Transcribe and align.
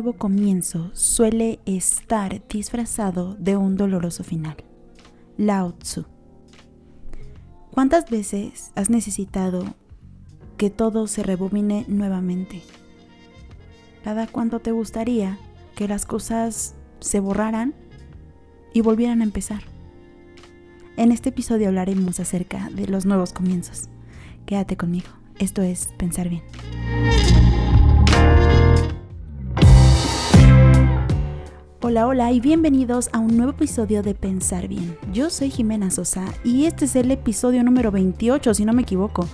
nuevo 0.00 0.16
comienzo 0.16 0.90
suele 0.94 1.60
estar 1.66 2.42
disfrazado 2.48 3.34
de 3.34 3.58
un 3.58 3.76
doloroso 3.76 4.24
final. 4.24 4.56
Lao 5.36 5.74
Tzu. 5.74 6.06
¿Cuántas 7.70 8.08
veces 8.08 8.72
has 8.76 8.88
necesitado 8.88 9.62
que 10.56 10.70
todo 10.70 11.06
se 11.06 11.22
rebobine 11.22 11.84
nuevamente? 11.86 12.62
¿Cada 14.02 14.26
cuánto 14.26 14.60
te 14.60 14.72
gustaría 14.72 15.38
que 15.76 15.86
las 15.86 16.06
cosas 16.06 16.76
se 17.00 17.20
borraran 17.20 17.74
y 18.72 18.80
volvieran 18.80 19.20
a 19.20 19.24
empezar? 19.24 19.60
En 20.96 21.12
este 21.12 21.28
episodio 21.28 21.68
hablaremos 21.68 22.20
acerca 22.20 22.70
de 22.70 22.86
los 22.86 23.04
nuevos 23.04 23.34
comienzos. 23.34 23.90
Quédate 24.46 24.78
conmigo. 24.78 25.08
Esto 25.38 25.60
es 25.60 25.88
Pensar 25.98 26.30
Bien. 26.30 26.42
Hola, 31.82 32.06
hola 32.06 32.30
y 32.30 32.40
bienvenidos 32.40 33.08
a 33.14 33.20
un 33.20 33.38
nuevo 33.38 33.52
episodio 33.52 34.02
de 34.02 34.14
Pensar 34.14 34.68
Bien. 34.68 34.98
Yo 35.14 35.30
soy 35.30 35.48
Jimena 35.48 35.90
Sosa 35.90 36.26
y 36.44 36.66
este 36.66 36.84
es 36.84 36.94
el 36.94 37.10
episodio 37.10 37.64
número 37.64 37.90
28, 37.90 38.52
si 38.52 38.66
no 38.66 38.74
me 38.74 38.82
equivoco. 38.82 39.26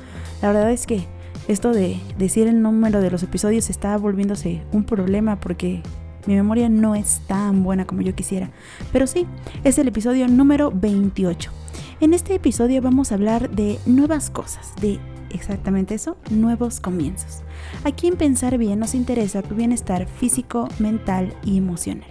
La 0.43 0.53
verdad 0.53 0.71
es 0.71 0.87
que 0.87 1.09
esto 1.49 1.73
de 1.73 1.99
decir 2.19 2.47
el 2.47 2.63
número 2.63 3.01
de 3.01 3.11
los 3.11 3.25
episodios 3.25 3.69
está 3.69 3.97
volviéndose 3.97 4.63
un 4.71 4.85
problema 4.85 5.41
porque 5.41 5.83
mi 6.29 6.37
memoria 6.37 6.69
no 6.69 6.95
es 6.95 7.21
tan 7.27 7.65
buena 7.65 7.85
como 7.85 8.03
yo 8.03 8.15
quisiera. 8.15 8.53
Pero 8.93 9.09
sí, 9.09 9.27
es 9.65 9.77
el 9.79 9.89
episodio 9.89 10.29
número 10.29 10.71
28. 10.71 11.51
En 11.99 12.15
este 12.15 12.37
episodio 12.37 12.81
vamos 12.81 13.11
a 13.11 13.17
hablar 13.17 13.51
de 13.51 13.81
nuevas 13.87 14.31
cosas, 14.31 14.73
de 14.81 15.01
exactamente 15.31 15.97
eso, 15.97 16.17
nuevos 16.31 16.79
comienzos. 16.79 17.43
Aquí 17.83 18.07
en 18.07 18.17
Pensar 18.17 18.57
Bien 18.57 18.79
nos 18.79 18.95
interesa 18.95 19.43
tu 19.43 19.57
bienestar 19.57 20.07
físico, 20.07 20.69
mental 20.79 21.35
y 21.43 21.59
emocional. 21.59 22.07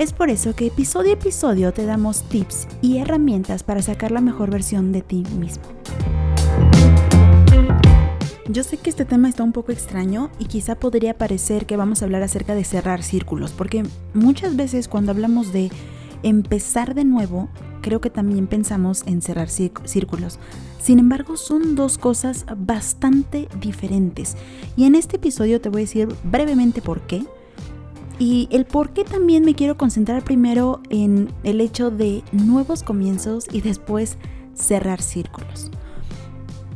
Es 0.00 0.14
por 0.14 0.30
eso 0.30 0.56
que 0.56 0.68
episodio 0.68 1.10
a 1.10 1.12
episodio 1.12 1.74
te 1.74 1.84
damos 1.84 2.22
tips 2.22 2.66
y 2.80 2.96
herramientas 2.96 3.62
para 3.62 3.82
sacar 3.82 4.12
la 4.12 4.22
mejor 4.22 4.50
versión 4.50 4.92
de 4.92 5.02
ti 5.02 5.24
mismo. 5.38 5.62
Yo 8.48 8.64
sé 8.64 8.78
que 8.78 8.88
este 8.88 9.04
tema 9.04 9.28
está 9.28 9.44
un 9.44 9.52
poco 9.52 9.72
extraño 9.72 10.30
y 10.38 10.46
quizá 10.46 10.74
podría 10.74 11.18
parecer 11.18 11.66
que 11.66 11.76
vamos 11.76 12.00
a 12.00 12.06
hablar 12.06 12.22
acerca 12.22 12.54
de 12.54 12.64
cerrar 12.64 13.02
círculos, 13.02 13.52
porque 13.52 13.82
muchas 14.14 14.56
veces 14.56 14.88
cuando 14.88 15.12
hablamos 15.12 15.52
de 15.52 15.70
empezar 16.22 16.94
de 16.94 17.04
nuevo, 17.04 17.50
creo 17.82 18.00
que 18.00 18.08
también 18.08 18.46
pensamos 18.46 19.02
en 19.04 19.20
cerrar 19.20 19.50
círculos. 19.50 20.38
Sin 20.80 20.98
embargo, 20.98 21.36
son 21.36 21.74
dos 21.74 21.98
cosas 21.98 22.46
bastante 22.56 23.48
diferentes. 23.60 24.38
Y 24.78 24.84
en 24.84 24.94
este 24.94 25.16
episodio 25.16 25.60
te 25.60 25.68
voy 25.68 25.82
a 25.82 25.84
decir 25.84 26.08
brevemente 26.24 26.80
por 26.80 27.02
qué 27.02 27.22
y 28.20 28.48
el 28.52 28.66
por 28.66 28.90
qué 28.90 29.02
también 29.02 29.44
me 29.46 29.54
quiero 29.54 29.78
concentrar 29.78 30.22
primero 30.22 30.82
en 30.90 31.32
el 31.42 31.60
hecho 31.62 31.90
de 31.90 32.22
nuevos 32.32 32.82
comienzos 32.82 33.46
y 33.50 33.62
después 33.62 34.18
cerrar 34.52 35.00
círculos. 35.00 35.70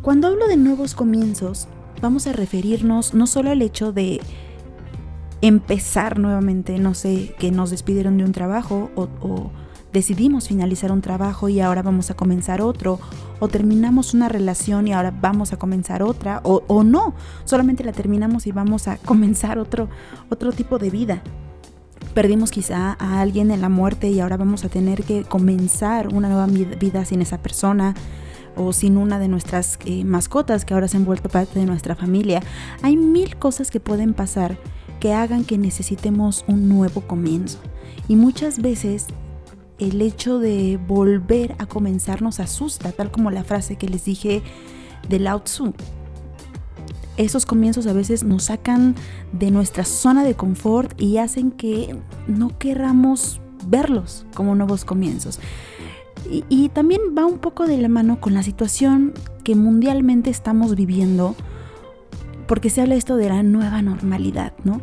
Cuando 0.00 0.28
hablo 0.28 0.48
de 0.48 0.56
nuevos 0.56 0.94
comienzos, 0.94 1.68
vamos 2.00 2.26
a 2.26 2.32
referirnos 2.32 3.12
no 3.12 3.26
solo 3.26 3.50
al 3.50 3.60
hecho 3.60 3.92
de 3.92 4.22
empezar 5.42 6.18
nuevamente, 6.18 6.78
no 6.78 6.94
sé, 6.94 7.34
que 7.38 7.50
nos 7.50 7.70
despidieron 7.70 8.16
de 8.16 8.24
un 8.24 8.32
trabajo 8.32 8.90
o, 8.94 9.50
decidimos 9.94 10.48
finalizar 10.48 10.90
un 10.92 11.00
trabajo 11.00 11.48
y 11.48 11.60
ahora 11.60 11.80
vamos 11.80 12.10
a 12.10 12.14
comenzar 12.14 12.60
otro, 12.60 12.98
o 13.38 13.48
terminamos 13.48 14.12
una 14.12 14.28
relación 14.28 14.88
y 14.88 14.92
ahora 14.92 15.12
vamos 15.12 15.52
a 15.52 15.56
comenzar 15.56 16.02
otra, 16.02 16.40
o, 16.42 16.64
o, 16.66 16.82
no, 16.82 17.14
solamente 17.44 17.84
la 17.84 17.92
terminamos 17.92 18.46
y 18.46 18.52
vamos 18.52 18.88
a 18.88 18.96
comenzar 19.06 19.58
otro, 19.58 19.88
otro 20.28 20.52
tipo 20.52 20.78
de 20.78 20.90
vida. 20.90 21.22
Perdimos 22.12 22.50
quizá 22.50 22.96
a 22.98 23.20
alguien 23.20 23.50
en 23.50 23.60
la 23.60 23.68
muerte 23.68 24.08
y 24.08 24.20
ahora 24.20 24.36
vamos 24.36 24.64
a 24.64 24.68
tener 24.68 25.04
que 25.04 25.22
comenzar 25.22 26.08
una 26.12 26.28
nueva 26.28 26.46
vida 26.46 27.04
sin 27.04 27.22
esa 27.22 27.38
persona 27.38 27.94
o 28.56 28.72
sin 28.72 28.96
una 28.96 29.18
de 29.18 29.28
nuestras 29.28 29.78
eh, 29.84 30.04
mascotas 30.04 30.64
que 30.64 30.74
ahora 30.74 30.86
se 30.86 30.96
han 30.96 31.04
vuelto 31.04 31.28
parte 31.28 31.58
de 31.58 31.66
nuestra 31.66 31.94
familia. 31.94 32.40
Hay 32.82 32.96
mil 32.96 33.36
cosas 33.36 33.70
que 33.70 33.80
pueden 33.80 34.12
pasar 34.12 34.58
que 35.00 35.12
hagan 35.12 35.44
que 35.44 35.58
necesitemos 35.58 36.44
un 36.46 36.68
nuevo 36.68 37.00
comienzo. 37.00 37.58
Y 38.06 38.16
muchas 38.16 38.60
veces 38.60 39.06
el 39.78 40.00
hecho 40.02 40.38
de 40.38 40.78
volver 40.86 41.54
a 41.58 41.66
comenzar 41.66 42.22
nos 42.22 42.40
asusta, 42.40 42.92
tal 42.92 43.10
como 43.10 43.30
la 43.30 43.44
frase 43.44 43.76
que 43.76 43.88
les 43.88 44.04
dije 44.04 44.42
de 45.08 45.18
Lao 45.18 45.40
Tzu. 45.40 45.72
Esos 47.16 47.46
comienzos 47.46 47.86
a 47.86 47.92
veces 47.92 48.24
nos 48.24 48.44
sacan 48.44 48.94
de 49.32 49.50
nuestra 49.50 49.84
zona 49.84 50.24
de 50.24 50.34
confort 50.34 51.00
y 51.00 51.18
hacen 51.18 51.50
que 51.50 51.96
no 52.26 52.58
querramos 52.58 53.40
verlos 53.68 54.26
como 54.34 54.54
nuevos 54.54 54.84
comienzos. 54.84 55.38
Y, 56.30 56.44
y, 56.48 56.70
también 56.70 57.00
va 57.16 57.26
un 57.26 57.38
poco 57.38 57.66
de 57.66 57.76
la 57.76 57.88
mano 57.88 58.18
con 58.18 58.32
la 58.32 58.42
situación 58.42 59.12
que 59.44 59.54
mundialmente 59.54 60.30
estamos 60.30 60.74
viviendo, 60.74 61.36
porque 62.48 62.70
se 62.70 62.80
habla 62.80 62.94
esto 62.94 63.16
de 63.16 63.28
la 63.28 63.42
nueva 63.42 63.82
normalidad, 63.82 64.54
¿no? 64.64 64.80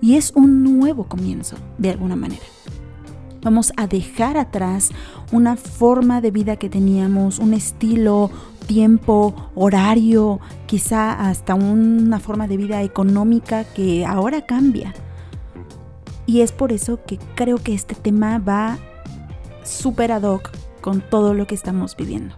Y 0.00 0.14
es 0.14 0.32
un 0.36 0.62
nuevo 0.62 1.08
comienzo, 1.08 1.56
de 1.78 1.90
alguna 1.90 2.14
manera. 2.14 2.44
Vamos 3.46 3.72
a 3.76 3.86
dejar 3.86 4.38
atrás 4.38 4.90
una 5.30 5.54
forma 5.54 6.20
de 6.20 6.32
vida 6.32 6.56
que 6.56 6.68
teníamos, 6.68 7.38
un 7.38 7.54
estilo, 7.54 8.28
tiempo, 8.66 9.52
horario, 9.54 10.40
quizá 10.66 11.12
hasta 11.12 11.54
una 11.54 12.18
forma 12.18 12.48
de 12.48 12.56
vida 12.56 12.82
económica 12.82 13.62
que 13.62 14.04
ahora 14.04 14.46
cambia. 14.46 14.94
Y 16.26 16.40
es 16.40 16.50
por 16.50 16.72
eso 16.72 16.98
que 17.06 17.20
creo 17.36 17.58
que 17.58 17.72
este 17.72 17.94
tema 17.94 18.40
va 18.40 18.78
súper 19.62 20.10
ad 20.10 20.24
hoc 20.24 20.50
con 20.80 21.00
todo 21.00 21.32
lo 21.32 21.46
que 21.46 21.54
estamos 21.54 21.94
viviendo. 21.94 22.34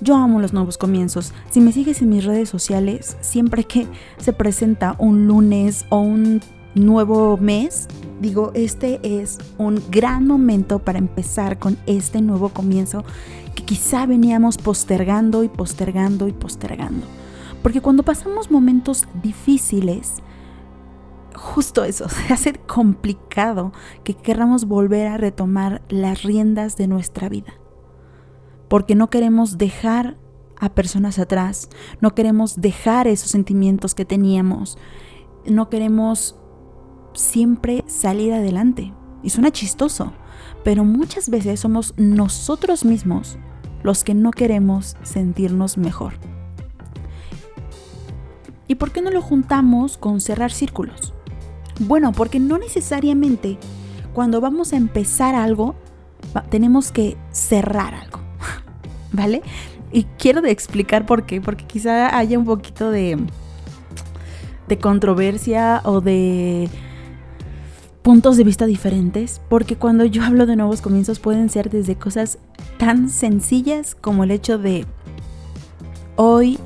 Yo 0.00 0.16
amo 0.16 0.40
los 0.40 0.52
nuevos 0.52 0.78
comienzos. 0.78 1.32
Si 1.48 1.60
me 1.60 1.70
sigues 1.70 2.02
en 2.02 2.08
mis 2.08 2.24
redes 2.24 2.48
sociales, 2.48 3.16
siempre 3.20 3.62
que 3.62 3.86
se 4.18 4.32
presenta 4.32 4.96
un 4.98 5.28
lunes 5.28 5.86
o 5.90 6.00
un 6.00 6.40
nuevo 6.74 7.36
mes, 7.36 7.88
digo, 8.20 8.52
este 8.54 9.00
es 9.02 9.38
un 9.58 9.82
gran 9.90 10.26
momento 10.26 10.78
para 10.78 10.98
empezar 10.98 11.58
con 11.58 11.78
este 11.86 12.22
nuevo 12.22 12.50
comienzo 12.50 13.04
que 13.54 13.64
quizá 13.64 14.06
veníamos 14.06 14.58
postergando 14.58 15.42
y 15.42 15.48
postergando 15.48 16.28
y 16.28 16.32
postergando. 16.32 17.06
Porque 17.62 17.80
cuando 17.80 18.02
pasamos 18.02 18.50
momentos 18.50 19.06
difíciles, 19.22 20.22
justo 21.34 21.84
eso, 21.84 22.08
se 22.08 22.32
hace 22.32 22.54
complicado 22.54 23.72
que 24.04 24.14
queramos 24.14 24.66
volver 24.66 25.08
a 25.08 25.16
retomar 25.16 25.82
las 25.88 26.22
riendas 26.22 26.76
de 26.76 26.86
nuestra 26.86 27.28
vida. 27.28 27.54
Porque 28.68 28.94
no 28.94 29.10
queremos 29.10 29.58
dejar 29.58 30.16
a 30.58 30.68
personas 30.74 31.18
atrás, 31.18 31.70
no 32.00 32.14
queremos 32.14 32.60
dejar 32.60 33.08
esos 33.08 33.30
sentimientos 33.30 33.94
que 33.94 34.04
teníamos, 34.04 34.78
no 35.46 35.70
queremos 35.70 36.36
siempre 37.12 37.84
salir 37.86 38.32
adelante. 38.32 38.92
Y 39.22 39.30
suena 39.30 39.50
chistoso, 39.50 40.12
pero 40.64 40.84
muchas 40.84 41.28
veces 41.28 41.60
somos 41.60 41.94
nosotros 41.96 42.84
mismos 42.84 43.38
los 43.82 44.04
que 44.04 44.14
no 44.14 44.30
queremos 44.30 44.96
sentirnos 45.02 45.78
mejor. 45.78 46.14
¿Y 48.66 48.76
por 48.76 48.92
qué 48.92 49.02
no 49.02 49.10
lo 49.10 49.20
juntamos 49.20 49.98
con 49.98 50.20
cerrar 50.20 50.52
círculos? 50.52 51.12
Bueno, 51.80 52.12
porque 52.12 52.38
no 52.38 52.58
necesariamente 52.58 53.58
cuando 54.12 54.40
vamos 54.40 54.72
a 54.72 54.76
empezar 54.76 55.34
algo 55.34 55.74
tenemos 56.50 56.92
que 56.92 57.16
cerrar 57.30 57.94
algo, 57.94 58.20
¿vale? 59.12 59.42
Y 59.92 60.04
quiero 60.18 60.44
explicar 60.46 61.06
por 61.06 61.26
qué, 61.26 61.40
porque 61.40 61.66
quizá 61.66 62.16
haya 62.16 62.38
un 62.38 62.44
poquito 62.44 62.90
de, 62.90 63.18
de 64.68 64.78
controversia 64.78 65.80
o 65.84 66.00
de 66.00 66.68
puntos 68.02 68.36
de 68.36 68.44
vista 68.44 68.66
diferentes, 68.66 69.40
porque 69.48 69.76
cuando 69.76 70.04
yo 70.04 70.22
hablo 70.22 70.46
de 70.46 70.56
nuevos 70.56 70.80
comienzos 70.80 71.18
pueden 71.18 71.48
ser 71.50 71.70
desde 71.70 71.96
cosas 71.96 72.38
tan 72.78 73.10
sencillas 73.10 73.94
como 73.94 74.24
el 74.24 74.30
hecho 74.30 74.58
de 74.58 74.86
hoy 76.16 76.58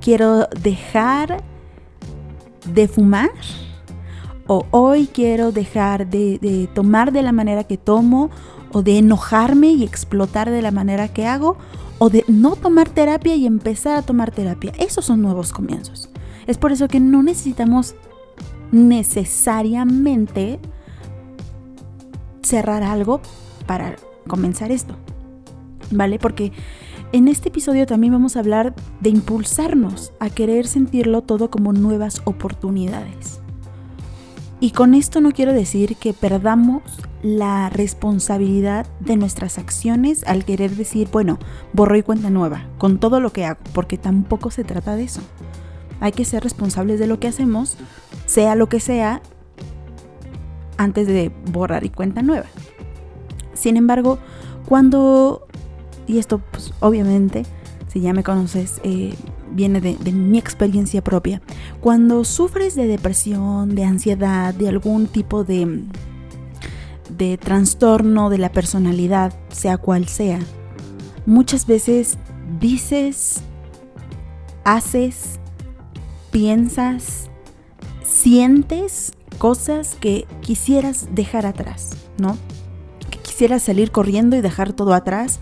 quiero 0.00 0.48
dejar 0.60 1.42
de 2.66 2.88
fumar 2.88 3.30
o 4.46 4.66
hoy 4.70 5.06
quiero 5.06 5.52
dejar 5.52 6.08
de, 6.08 6.68
tomar 6.74 7.12
de 7.12 7.22
la 7.22 7.32
manera 7.32 7.64
que 7.64 7.78
tomo 7.78 8.30
o 8.72 8.82
de 8.82 8.98
enojarme 8.98 9.68
y 9.68 9.84
explotar 9.84 10.50
de 10.50 10.62
la 10.62 10.70
manera 10.70 11.08
que 11.08 11.26
hago 11.26 11.56
o 11.98 12.10
de 12.10 12.24
no 12.26 12.56
tomar 12.56 12.88
terapia 12.88 13.36
y 13.36 13.46
empezar 13.46 13.96
a 13.96 14.02
tomar 14.02 14.32
terapia. 14.32 14.72
Esos 14.78 15.04
son 15.04 15.22
nuevos 15.22 15.52
comienzos. 15.52 16.10
Es 16.46 16.58
por 16.58 16.72
eso 16.72 16.88
que 16.88 16.98
no 16.98 17.22
necesitamos 17.22 17.94
necesariamente 18.72 20.58
cerrar 22.42 22.82
algo 22.82 23.20
para 23.66 23.96
comenzar 24.26 24.72
esto. 24.72 24.96
¿Vale? 25.90 26.18
Porque 26.18 26.52
en 27.12 27.28
este 27.28 27.50
episodio 27.50 27.86
también 27.86 28.14
vamos 28.14 28.36
a 28.36 28.40
hablar 28.40 28.74
de 29.00 29.10
impulsarnos 29.10 30.12
a 30.18 30.30
querer 30.30 30.66
sentirlo 30.66 31.22
todo 31.22 31.50
como 31.50 31.72
nuevas 31.72 32.22
oportunidades. 32.24 33.40
Y 34.60 34.70
con 34.70 34.94
esto 34.94 35.20
no 35.20 35.32
quiero 35.32 35.52
decir 35.52 35.96
que 35.96 36.14
perdamos 36.14 36.82
la 37.22 37.68
responsabilidad 37.68 38.86
de 39.00 39.16
nuestras 39.16 39.58
acciones 39.58 40.24
al 40.24 40.44
querer 40.44 40.76
decir, 40.76 41.08
bueno, 41.10 41.38
borro 41.72 41.96
y 41.96 42.02
cuenta 42.02 42.30
nueva, 42.30 42.66
con 42.78 42.98
todo 42.98 43.20
lo 43.20 43.32
que 43.32 43.44
hago, 43.44 43.58
porque 43.74 43.98
tampoco 43.98 44.50
se 44.52 44.62
trata 44.62 44.94
de 44.94 45.02
eso. 45.02 45.20
Hay 46.00 46.12
que 46.12 46.24
ser 46.24 46.44
responsables 46.44 47.00
de 47.00 47.08
lo 47.08 47.18
que 47.18 47.28
hacemos, 47.28 47.76
sea 48.26 48.54
lo 48.54 48.68
que 48.68 48.80
sea, 48.80 49.22
antes 50.76 51.06
de 51.06 51.30
borrar 51.50 51.84
y 51.84 51.90
cuenta 51.90 52.22
nueva. 52.22 52.46
Sin 53.54 53.76
embargo, 53.76 54.18
cuando, 54.66 55.46
y 56.06 56.18
esto 56.18 56.40
pues 56.50 56.72
obviamente, 56.80 57.44
si 57.88 58.00
ya 58.00 58.12
me 58.12 58.22
conoces, 58.22 58.80
eh, 58.84 59.14
viene 59.50 59.80
de, 59.80 60.12
mi 60.12 60.38
experiencia 60.38 61.04
propia. 61.04 61.42
Cuando 61.80 62.24
sufres 62.24 62.74
de 62.74 62.86
depresión, 62.86 63.74
de 63.74 63.84
ansiedad, 63.84 64.54
de 64.54 64.68
algún 64.68 65.06
tipo 65.06 65.44
de, 65.44 65.84
de 67.16 67.38
trastorno 67.38 68.30
de 68.30 68.38
la 68.38 68.50
personalidad, 68.50 69.34
sea 69.50 69.76
cual 69.76 70.08
sea, 70.08 70.38
muchas 71.26 71.66
veces 71.66 72.18
dices, 72.60 73.42
haces, 74.64 75.38
piensas, 76.30 77.28
sientes 78.12 79.14
cosas 79.38 79.96
que 79.98 80.26
quisieras 80.42 81.08
dejar 81.12 81.46
atrás, 81.46 81.96
¿no? 82.18 82.36
Que 83.10 83.18
quisieras 83.18 83.62
salir 83.62 83.90
corriendo 83.90 84.36
y 84.36 84.42
dejar 84.42 84.72
todo 84.72 84.92
atrás 84.92 85.40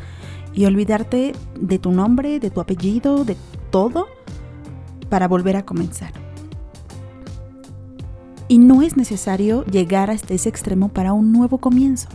y 0.54 0.64
olvidarte 0.64 1.32
de 1.60 1.78
tu 1.78 1.90
nombre, 1.90 2.38
de 2.38 2.50
tu 2.50 2.60
apellido, 2.60 3.24
de 3.24 3.36
todo 3.70 4.06
para 5.08 5.26
volver 5.26 5.56
a 5.56 5.64
comenzar. 5.64 6.12
Y 8.46 8.58
no 8.58 8.82
es 8.82 8.96
necesario 8.96 9.64
llegar 9.66 10.10
hasta 10.10 10.34
ese 10.34 10.48
extremo 10.48 10.88
para 10.88 11.12
un 11.12 11.32
nuevo 11.32 11.58
comienzo. 11.58 12.08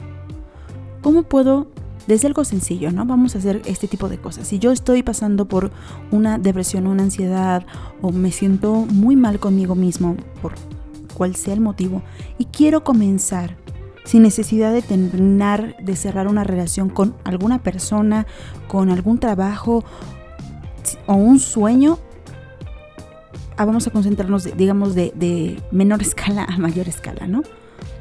¿Cómo 1.01 1.23
puedo, 1.23 1.67
desde 2.07 2.27
algo 2.27 2.43
sencillo, 2.43 2.91
¿no? 2.91 3.05
Vamos 3.05 3.35
a 3.35 3.39
hacer 3.39 3.61
este 3.65 3.87
tipo 3.87 4.09
de 4.09 4.17
cosas. 4.17 4.47
Si 4.47 4.59
yo 4.59 4.71
estoy 4.71 5.03
pasando 5.03 5.45
por 5.45 5.71
una 6.11 6.37
depresión, 6.37 6.87
una 6.87 7.03
ansiedad, 7.03 7.65
o 8.01 8.11
me 8.11 8.31
siento 8.31 8.73
muy 8.73 9.15
mal 9.15 9.39
conmigo 9.39 9.75
mismo, 9.75 10.15
por 10.41 10.53
cual 11.15 11.35
sea 11.35 11.53
el 11.53 11.61
motivo, 11.61 12.03
y 12.37 12.45
quiero 12.45 12.83
comenzar 12.83 13.57
sin 14.03 14.21
necesidad 14.21 14.71
de 14.71 14.81
terminar, 14.81 15.75
de 15.81 15.95
cerrar 15.95 16.27
una 16.27 16.43
relación 16.43 16.89
con 16.89 17.15
alguna 17.23 17.63
persona, 17.63 18.27
con 18.67 18.89
algún 18.91 19.19
trabajo 19.19 19.83
o 21.07 21.15
un 21.15 21.39
sueño, 21.39 21.97
ah, 23.57 23.65
vamos 23.65 23.87
a 23.87 23.91
concentrarnos, 23.91 24.55
digamos, 24.55 24.93
de, 24.95 25.61
menor 25.71 26.01
escala 26.03 26.45
a 26.45 26.57
mayor 26.57 26.87
escala, 26.87 27.27
¿no? 27.27 27.41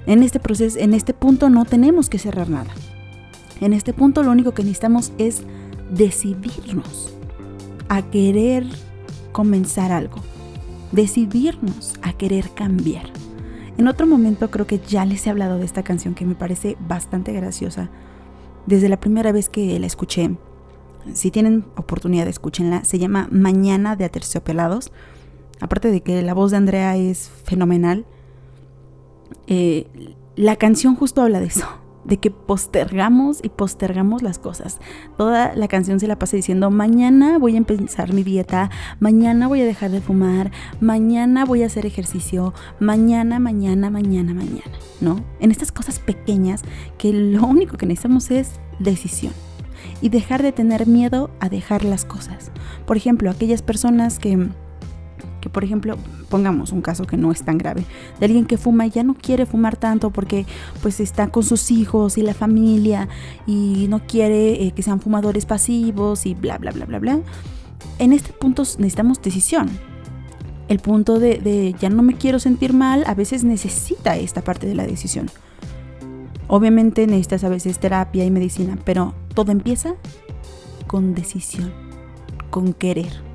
En 0.06 0.22
este 0.22 0.38
proceso, 0.38 0.78
en 0.78 0.92
este 0.92 1.14
punto 1.14 1.48
no 1.48 1.64
tenemos 1.64 2.10
que 2.10 2.18
cerrar 2.18 2.50
nada. 2.50 2.70
En 3.60 3.72
este 3.72 3.92
punto 3.92 4.22
lo 4.22 4.30
único 4.30 4.52
que 4.52 4.62
necesitamos 4.62 5.12
es 5.18 5.42
decidirnos 5.90 7.14
a 7.88 8.02
querer 8.02 8.66
comenzar 9.32 9.92
algo, 9.92 10.16
decidirnos 10.92 11.94
a 12.02 12.12
querer 12.12 12.50
cambiar. 12.50 13.06
En 13.76 13.88
otro 13.88 14.06
momento 14.06 14.50
creo 14.50 14.66
que 14.66 14.78
ya 14.78 15.04
les 15.04 15.26
he 15.26 15.30
hablado 15.30 15.58
de 15.58 15.64
esta 15.64 15.82
canción 15.82 16.14
que 16.14 16.24
me 16.24 16.34
parece 16.34 16.76
bastante 16.88 17.32
graciosa. 17.32 17.90
Desde 18.66 18.88
la 18.88 19.00
primera 19.00 19.32
vez 19.32 19.48
que 19.48 19.78
la 19.78 19.86
escuché, 19.86 20.30
si 21.12 21.30
tienen 21.30 21.66
oportunidad, 21.76 22.26
escúchenla. 22.28 22.84
Se 22.84 22.98
llama 22.98 23.28
Mañana 23.30 23.96
de 23.96 24.04
Aterciopelados. 24.04 24.90
Aparte 25.60 25.90
de 25.90 26.00
que 26.02 26.22
la 26.22 26.34
voz 26.34 26.50
de 26.50 26.56
Andrea 26.56 26.96
es 26.96 27.30
fenomenal, 27.44 28.06
eh, 29.46 30.14
la 30.36 30.56
canción 30.56 30.96
justo 30.96 31.22
habla 31.22 31.40
de 31.40 31.46
eso, 31.46 31.66
de 32.04 32.18
que 32.18 32.30
postergamos 32.30 33.40
y 33.42 33.48
postergamos 33.48 34.22
las 34.22 34.38
cosas. 34.38 34.80
Toda 35.16 35.54
la 35.54 35.68
canción 35.68 36.00
se 36.00 36.06
la 36.06 36.18
pasa 36.18 36.36
diciendo, 36.36 36.70
mañana 36.70 37.38
voy 37.38 37.54
a 37.54 37.58
empezar 37.58 38.12
mi 38.12 38.22
dieta, 38.22 38.70
mañana 39.00 39.48
voy 39.48 39.60
a 39.60 39.64
dejar 39.64 39.90
de 39.90 40.00
fumar, 40.00 40.50
mañana 40.80 41.44
voy 41.44 41.62
a 41.62 41.66
hacer 41.66 41.86
ejercicio, 41.86 42.54
mañana, 42.80 43.38
mañana, 43.38 43.90
mañana, 43.90 44.34
mañana, 44.34 44.72
¿no? 45.00 45.20
En 45.40 45.50
estas 45.50 45.72
cosas 45.72 45.98
pequeñas 45.98 46.62
que 46.98 47.12
lo 47.12 47.46
único 47.46 47.76
que 47.76 47.86
necesitamos 47.86 48.30
es 48.30 48.60
decisión 48.78 49.32
y 50.00 50.08
dejar 50.08 50.42
de 50.42 50.52
tener 50.52 50.86
miedo 50.86 51.30
a 51.40 51.48
dejar 51.48 51.84
las 51.84 52.04
cosas. 52.04 52.50
Por 52.86 52.96
ejemplo, 52.96 53.30
aquellas 53.30 53.62
personas 53.62 54.18
que, 54.18 54.48
que, 55.44 55.50
por 55.50 55.62
ejemplo, 55.62 55.98
pongamos 56.30 56.72
un 56.72 56.80
caso 56.80 57.04
que 57.04 57.18
no 57.18 57.30
es 57.30 57.42
tan 57.42 57.58
grave, 57.58 57.84
de 58.18 58.24
alguien 58.24 58.46
que 58.46 58.56
fuma 58.56 58.86
y 58.86 58.90
ya 58.90 59.02
no 59.02 59.12
quiere 59.12 59.44
fumar 59.44 59.76
tanto 59.76 60.08
porque 60.08 60.46
pues 60.80 61.00
está 61.00 61.28
con 61.28 61.42
sus 61.42 61.70
hijos 61.70 62.16
y 62.16 62.22
la 62.22 62.32
familia 62.32 63.10
y 63.46 63.84
no 63.90 64.06
quiere 64.06 64.64
eh, 64.64 64.72
que 64.74 64.82
sean 64.82 65.02
fumadores 65.02 65.44
pasivos 65.44 66.24
y 66.24 66.32
bla, 66.34 66.56
bla, 66.56 66.70
bla, 66.70 66.86
bla, 66.86 66.98
bla. 66.98 67.20
En 67.98 68.14
este 68.14 68.32
punto 68.32 68.62
necesitamos 68.62 69.20
decisión. 69.20 69.68
El 70.68 70.78
punto 70.78 71.18
de, 71.18 71.36
de 71.36 71.76
ya 71.78 71.90
no 71.90 72.02
me 72.02 72.14
quiero 72.14 72.38
sentir 72.38 72.72
mal 72.72 73.04
a 73.06 73.12
veces 73.12 73.44
necesita 73.44 74.16
esta 74.16 74.40
parte 74.40 74.66
de 74.66 74.74
la 74.74 74.86
decisión. 74.86 75.30
Obviamente 76.48 77.06
necesitas 77.06 77.44
a 77.44 77.50
veces 77.50 77.78
terapia 77.78 78.24
y 78.24 78.30
medicina, 78.30 78.78
pero 78.82 79.12
todo 79.34 79.52
empieza 79.52 79.94
con 80.86 81.14
decisión, 81.14 81.70
con 82.48 82.72
querer. 82.72 83.33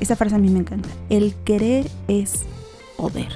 Esa 0.00 0.16
frase 0.16 0.36
a 0.36 0.38
mí 0.38 0.48
me 0.48 0.60
encanta. 0.60 0.88
El 1.08 1.34
querer 1.44 1.90
es 2.06 2.44
poder. 2.96 3.28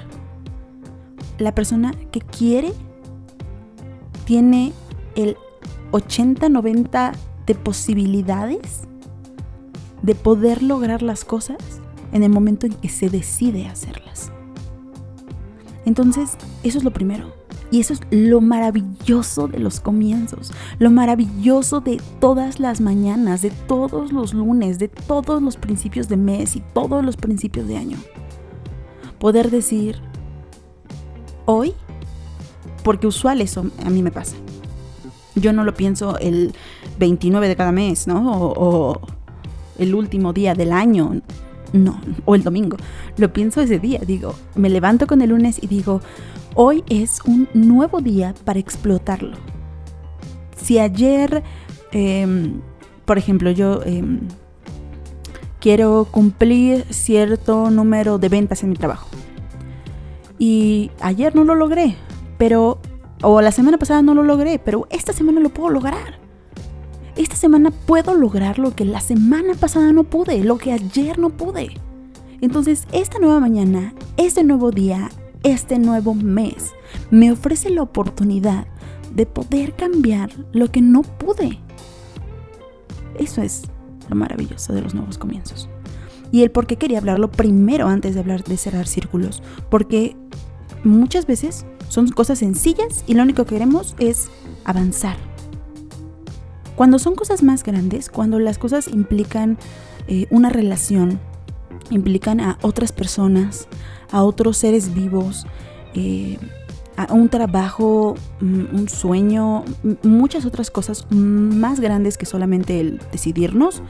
La 1.38 1.54
persona 1.54 1.92
que 2.10 2.20
quiere 2.20 2.72
tiene 4.24 4.72
el 5.16 5.36
80-90 5.90 7.12
de 7.46 7.54
posibilidades 7.54 8.82
de 10.02 10.14
poder 10.14 10.62
lograr 10.62 11.02
las 11.02 11.24
cosas 11.24 11.58
en 12.12 12.22
el 12.22 12.30
momento 12.30 12.66
en 12.66 12.74
que 12.74 12.88
se 12.88 13.08
decide 13.08 13.66
hacerlas. 13.66 14.30
Entonces, 15.84 16.36
eso 16.62 16.78
es 16.78 16.84
lo 16.84 16.92
primero 16.92 17.41
y 17.72 17.80
eso 17.80 17.94
es 17.94 18.00
lo 18.10 18.42
maravilloso 18.42 19.48
de 19.48 19.58
los 19.58 19.80
comienzos, 19.80 20.52
lo 20.78 20.90
maravilloso 20.90 21.80
de 21.80 22.00
todas 22.20 22.60
las 22.60 22.82
mañanas, 22.82 23.40
de 23.40 23.50
todos 23.50 24.12
los 24.12 24.34
lunes, 24.34 24.78
de 24.78 24.88
todos 24.88 25.42
los 25.42 25.56
principios 25.56 26.06
de 26.08 26.18
mes 26.18 26.54
y 26.54 26.62
todos 26.74 27.02
los 27.02 27.16
principios 27.16 27.66
de 27.66 27.78
año. 27.78 27.96
Poder 29.18 29.50
decir, 29.50 30.00
hoy, 31.46 31.72
porque 32.84 33.06
usual 33.06 33.40
eso 33.40 33.64
a 33.82 33.88
mí 33.88 34.02
me 34.02 34.12
pasa. 34.12 34.36
Yo 35.34 35.54
no 35.54 35.64
lo 35.64 35.72
pienso 35.72 36.18
el 36.18 36.52
29 36.98 37.48
de 37.48 37.56
cada 37.56 37.72
mes, 37.72 38.06
¿no? 38.06 38.32
O, 38.32 38.52
o 38.52 39.00
el 39.78 39.94
último 39.94 40.34
día 40.34 40.54
del 40.54 40.72
año. 40.72 41.22
No, 41.72 41.98
o 42.26 42.34
el 42.34 42.42
domingo. 42.42 42.76
Lo 43.16 43.32
pienso 43.32 43.62
ese 43.62 43.78
día. 43.78 44.00
Digo, 44.06 44.34
me 44.56 44.68
levanto 44.68 45.06
con 45.06 45.22
el 45.22 45.30
lunes 45.30 45.58
y 45.62 45.68
digo, 45.68 46.02
Hoy 46.54 46.84
es 46.90 47.20
un 47.24 47.48
nuevo 47.54 48.02
día 48.02 48.34
para 48.44 48.58
explotarlo. 48.58 49.38
Si 50.54 50.78
ayer, 50.78 51.42
em, 51.92 52.60
por 53.06 53.16
ejemplo, 53.16 53.50
yo 53.50 53.82
em, 53.84 54.20
quiero 55.60 56.06
cumplir 56.10 56.84
cierto 56.90 57.70
número 57.70 58.18
de 58.18 58.28
ventas 58.28 58.62
en 58.62 58.68
mi 58.68 58.76
trabajo 58.76 59.08
y 60.38 60.90
ayer 61.00 61.34
no 61.34 61.44
lo 61.44 61.54
logré, 61.54 61.96
pero, 62.36 62.78
o 63.22 63.40
la 63.40 63.52
semana 63.52 63.78
pasada 63.78 64.02
no 64.02 64.12
lo 64.12 64.22
logré, 64.22 64.58
pero 64.58 64.86
esta 64.90 65.14
semana 65.14 65.40
lo 65.40 65.48
puedo 65.48 65.70
lograr. 65.70 66.18
Esta 67.16 67.36
semana 67.36 67.70
puedo 67.70 68.14
lograr 68.14 68.58
lo 68.58 68.74
que 68.74 68.84
la 68.84 69.00
semana 69.00 69.54
pasada 69.54 69.92
no 69.92 70.04
pude, 70.04 70.44
lo 70.44 70.58
que 70.58 70.72
ayer 70.72 71.18
no 71.18 71.30
pude. 71.30 71.70
Entonces, 72.42 72.86
esta 72.92 73.18
nueva 73.18 73.40
mañana, 73.40 73.94
este 74.16 74.44
nuevo 74.44 74.70
día, 74.70 75.10
este 75.42 75.78
nuevo 75.78 76.14
mes 76.14 76.72
me 77.10 77.32
ofrece 77.32 77.70
la 77.70 77.82
oportunidad 77.82 78.66
de 79.14 79.26
poder 79.26 79.74
cambiar 79.74 80.30
lo 80.52 80.70
que 80.70 80.80
no 80.80 81.02
pude. 81.02 81.58
Eso 83.18 83.42
es 83.42 83.62
lo 84.08 84.16
maravilloso 84.16 84.72
de 84.72 84.82
los 84.82 84.94
nuevos 84.94 85.18
comienzos. 85.18 85.68
Y 86.30 86.42
el 86.42 86.50
por 86.50 86.66
qué 86.66 86.76
quería 86.76 86.98
hablarlo 86.98 87.30
primero 87.30 87.88
antes 87.88 88.14
de 88.14 88.20
hablar 88.20 88.42
de 88.42 88.56
cerrar 88.56 88.86
círculos. 88.86 89.42
Porque 89.68 90.16
muchas 90.82 91.26
veces 91.26 91.66
son 91.88 92.08
cosas 92.08 92.38
sencillas 92.38 93.04
y 93.06 93.14
lo 93.14 93.22
único 93.22 93.44
que 93.44 93.54
queremos 93.56 93.94
es 93.98 94.30
avanzar. 94.64 95.16
Cuando 96.74 96.98
son 96.98 97.14
cosas 97.14 97.42
más 97.42 97.62
grandes, 97.62 98.08
cuando 98.08 98.38
las 98.38 98.56
cosas 98.56 98.88
implican 98.88 99.58
eh, 100.08 100.26
una 100.30 100.48
relación, 100.48 101.20
implican 101.90 102.40
a 102.40 102.58
otras 102.62 102.92
personas, 102.92 103.68
a 104.10 104.22
otros 104.22 104.56
seres 104.56 104.94
vivos, 104.94 105.46
eh, 105.94 106.38
a 106.96 107.12
un 107.12 107.28
trabajo, 107.28 108.14
mm, 108.40 108.74
un 108.74 108.88
sueño, 108.88 109.64
muchas 110.02 110.44
otras 110.44 110.70
cosas 110.70 111.06
más 111.10 111.80
grandes 111.80 112.18
que 112.18 112.26
solamente 112.26 112.80
el 112.80 113.00
decidirnos. 113.10 113.82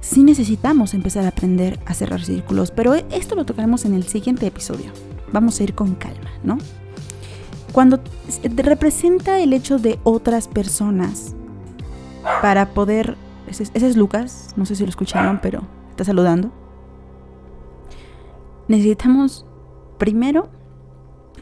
Sí 0.00 0.22
necesitamos 0.22 0.94
empezar 0.94 1.24
a 1.24 1.28
aprender 1.28 1.78
a 1.86 1.94
cerrar 1.94 2.22
círculos, 2.22 2.70
pero 2.70 2.94
esto 2.94 3.34
lo 3.34 3.44
tocaremos 3.44 3.84
en 3.84 3.94
el 3.94 4.04
siguiente 4.04 4.46
episodio. 4.46 4.90
vamos 5.30 5.60
a 5.60 5.62
ir 5.62 5.74
con 5.74 5.94
calma, 5.94 6.30
¿no? 6.42 6.56
Cuando 7.72 8.00
representa 8.42 9.40
el 9.40 9.52
hecho 9.52 9.78
de 9.78 9.98
otras 10.04 10.48
personas 10.48 11.34
para 12.40 12.70
poder... 12.70 13.16
Ese, 13.46 13.64
es 13.74 13.96
Lucas, 13.96 14.54
no 14.56 14.64
sé 14.64 14.74
si 14.74 14.84
lo 14.84 14.88
escucharon, 14.88 15.38
pero 15.42 15.62
está 15.90 16.04
saludando. 16.04 16.50
Necesitamos 18.68 19.46
primero 19.98 20.50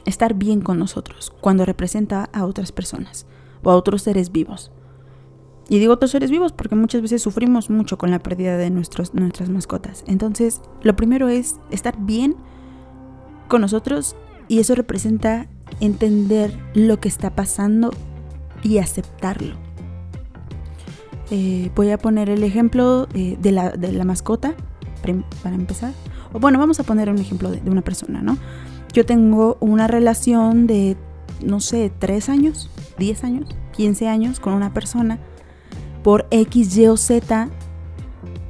estar 0.04 0.34
bien 0.34 0.60
con 0.60 0.78
nosotros 0.78 1.32
cuando 1.40 1.64
representa 1.64 2.30
a 2.32 2.46
otras 2.46 2.72
personas 2.72 3.26
o 3.62 3.70
a 3.70 3.76
otros 3.76 4.02
seres 4.02 4.32
vivos. 4.32 4.70
Y 5.68 5.80
digo 5.80 5.94
otros 5.94 6.12
seres 6.12 6.30
vivos 6.30 6.52
porque 6.52 6.76
muchas 6.76 7.02
veces 7.02 7.22
sufrimos 7.22 7.70
mucho 7.70 7.98
con 7.98 8.10
la 8.10 8.20
pérdida 8.20 8.56
de 8.56 8.70
nuestros, 8.70 9.14
nuestras 9.14 9.48
mascotas. 9.48 10.04
Entonces, 10.06 10.60
lo 10.82 10.94
primero 10.94 11.28
es 11.28 11.56
estar 11.70 11.96
bien 11.98 12.36
con 13.48 13.62
nosotros 13.62 14.14
y 14.48 14.60
eso 14.60 14.76
representa 14.76 15.48
entender 15.80 16.56
lo 16.74 17.00
que 17.00 17.08
está 17.08 17.34
pasando 17.34 17.90
y 18.62 18.78
aceptarlo. 18.78 19.56
Eh, 21.32 21.72
voy 21.74 21.90
a 21.90 21.98
poner 21.98 22.30
el 22.30 22.44
ejemplo 22.44 23.08
eh, 23.14 23.36
de, 23.40 23.50
la, 23.50 23.70
de, 23.70 23.90
la, 23.90 24.04
mascota 24.04 24.54
para 25.42 25.54
empezar. 25.56 25.92
Bueno, 26.40 26.58
vamos 26.58 26.80
a 26.80 26.84
poner 26.84 27.08
un 27.10 27.18
ejemplo 27.18 27.50
de, 27.50 27.60
de 27.60 27.70
una 27.70 27.82
persona, 27.82 28.22
¿no? 28.22 28.38
Yo 28.92 29.04
tengo 29.04 29.56
una 29.60 29.86
relación 29.86 30.66
de, 30.66 30.96
no 31.44 31.60
sé, 31.60 31.92
3 31.98 32.28
años, 32.28 32.70
10 32.98 33.24
años, 33.24 33.56
15 33.76 34.08
años 34.08 34.40
con 34.40 34.54
una 34.54 34.72
persona. 34.72 35.18
Por 36.02 36.26
X, 36.30 36.76
Y 36.76 36.86
o 36.86 36.96
Z, 36.96 37.48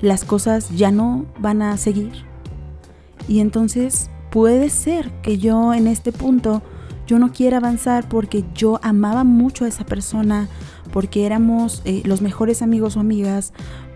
las 0.00 0.24
cosas 0.24 0.70
ya 0.76 0.90
no 0.90 1.26
van 1.38 1.62
a 1.62 1.76
seguir. 1.76 2.12
Y 3.28 3.40
entonces 3.40 4.10
puede 4.30 4.70
ser 4.70 5.10
que 5.22 5.38
yo 5.38 5.74
en 5.74 5.86
este 5.86 6.12
punto 6.12 6.62
yo 7.06 7.18
no 7.18 7.32
quiera 7.32 7.58
avanzar 7.58 8.08
porque 8.08 8.44
yo 8.54 8.78
amaba 8.82 9.24
mucho 9.24 9.64
a 9.64 9.68
esa 9.68 9.84
persona, 9.86 10.48
porque 10.92 11.24
éramos 11.24 11.82
eh, 11.84 12.02
los 12.04 12.20
mejores 12.20 12.62
amigos 12.62 12.96
o 12.96 13.00
amigas, 13.00 13.52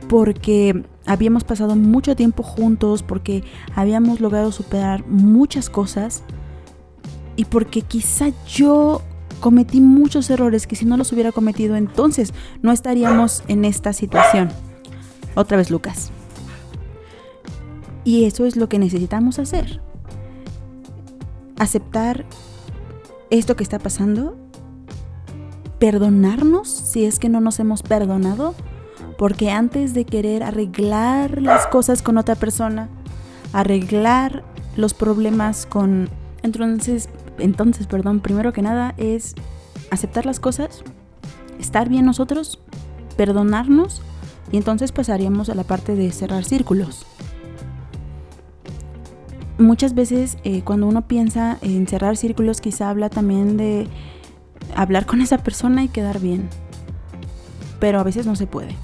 porque 0.09 0.85
habíamos 1.07 1.45
pasado 1.45 1.77
mucho 1.77 2.17
tiempo 2.17 2.43
juntos, 2.43 3.03
porque 3.03 3.45
habíamos 3.75 4.21
logrado 4.21 4.53
superar 4.53 5.07
muchas 5.07 5.71
cosas 5.71 6.23
y 7.37 7.45
porque 7.47 7.83
quizá 7.83 8.29
yo 8.47 9.03
cometí 9.41 9.81
muchos 9.81 10.29
errores 10.31 10.67
que 10.67 10.77
si 10.77 10.85
no 10.85 10.97
los 10.97 11.13
hubiera 11.13 11.33
cometido 11.33 11.77
entonces 11.77 12.35
no 12.61 12.73
estaríamos 12.73 13.43
en 13.49 13.65
esta 13.65 13.93
situación. 13.93 14.51
Otra 15.35 15.57
vez 15.57 15.71
Lucas. 15.71 16.11
Y 18.05 18.25
eso 18.25 18.47
es 18.47 18.57
lo 18.57 18.69
que 18.69 18.79
necesitamos 18.79 19.39
hacer. 19.39 19.81
Aceptar 21.59 22.25
esto 23.31 23.57
que 23.57 23.63
está 23.63 23.79
pasando, 23.79 24.37
perdonarnos 25.79 26.69
si 26.69 27.05
es 27.05 27.19
que 27.19 27.29
no 27.29 27.41
nos 27.41 27.61
hemos 27.61 27.83
perdonado, 27.83 28.55
porque 29.21 29.51
antes 29.51 29.93
de 29.93 30.07
querer 30.07 30.43
arreglar 30.43 31.43
las 31.43 31.67
cosas 31.67 32.01
con 32.01 32.17
otra 32.17 32.37
persona, 32.37 32.89
arreglar 33.53 34.43
los 34.77 34.95
problemas 34.95 35.67
con... 35.67 36.09
Entonces, 36.43 37.11
entonces, 37.37 37.87
perdón, 37.87 38.21
primero 38.21 38.55
que 38.55 38.63
nada 38.63 38.95
es 38.97 39.35
aceptar 39.91 40.25
las 40.25 40.41
cosas, 40.41 40.83
estar 41.59 41.91
bien 41.91 42.07
nosotros, 42.07 42.61
perdonarnos 43.19 44.01
y 44.53 44.57
entonces 44.57 44.91
pasaríamos 44.91 45.51
a 45.51 45.55
la 45.55 45.65
parte 45.65 45.97
de 45.97 46.11
cerrar 46.13 46.45
círculos 46.45 47.05
muchas 49.59 49.95
veces 49.95 50.39
eh, 50.45 50.63
cuando 50.63 50.87
uno 50.87 51.07
piensa 51.07 51.59
en 51.61 51.87
cerrar 51.87 52.17
círculos, 52.17 52.63
quizá 52.63 52.89
habla 52.89 53.11
también 53.11 53.59
de 53.59 53.87
hablar 54.75 55.05
con 55.05 55.21
esa 55.21 55.37
persona 55.37 55.85
y 55.85 55.89
quedar 55.89 56.21
bien. 56.21 56.49
Pero 57.81 58.01
a 58.01 58.03
veces 58.03 58.25
no 58.25 58.35
se 58.35 58.47
puede. 58.47 58.75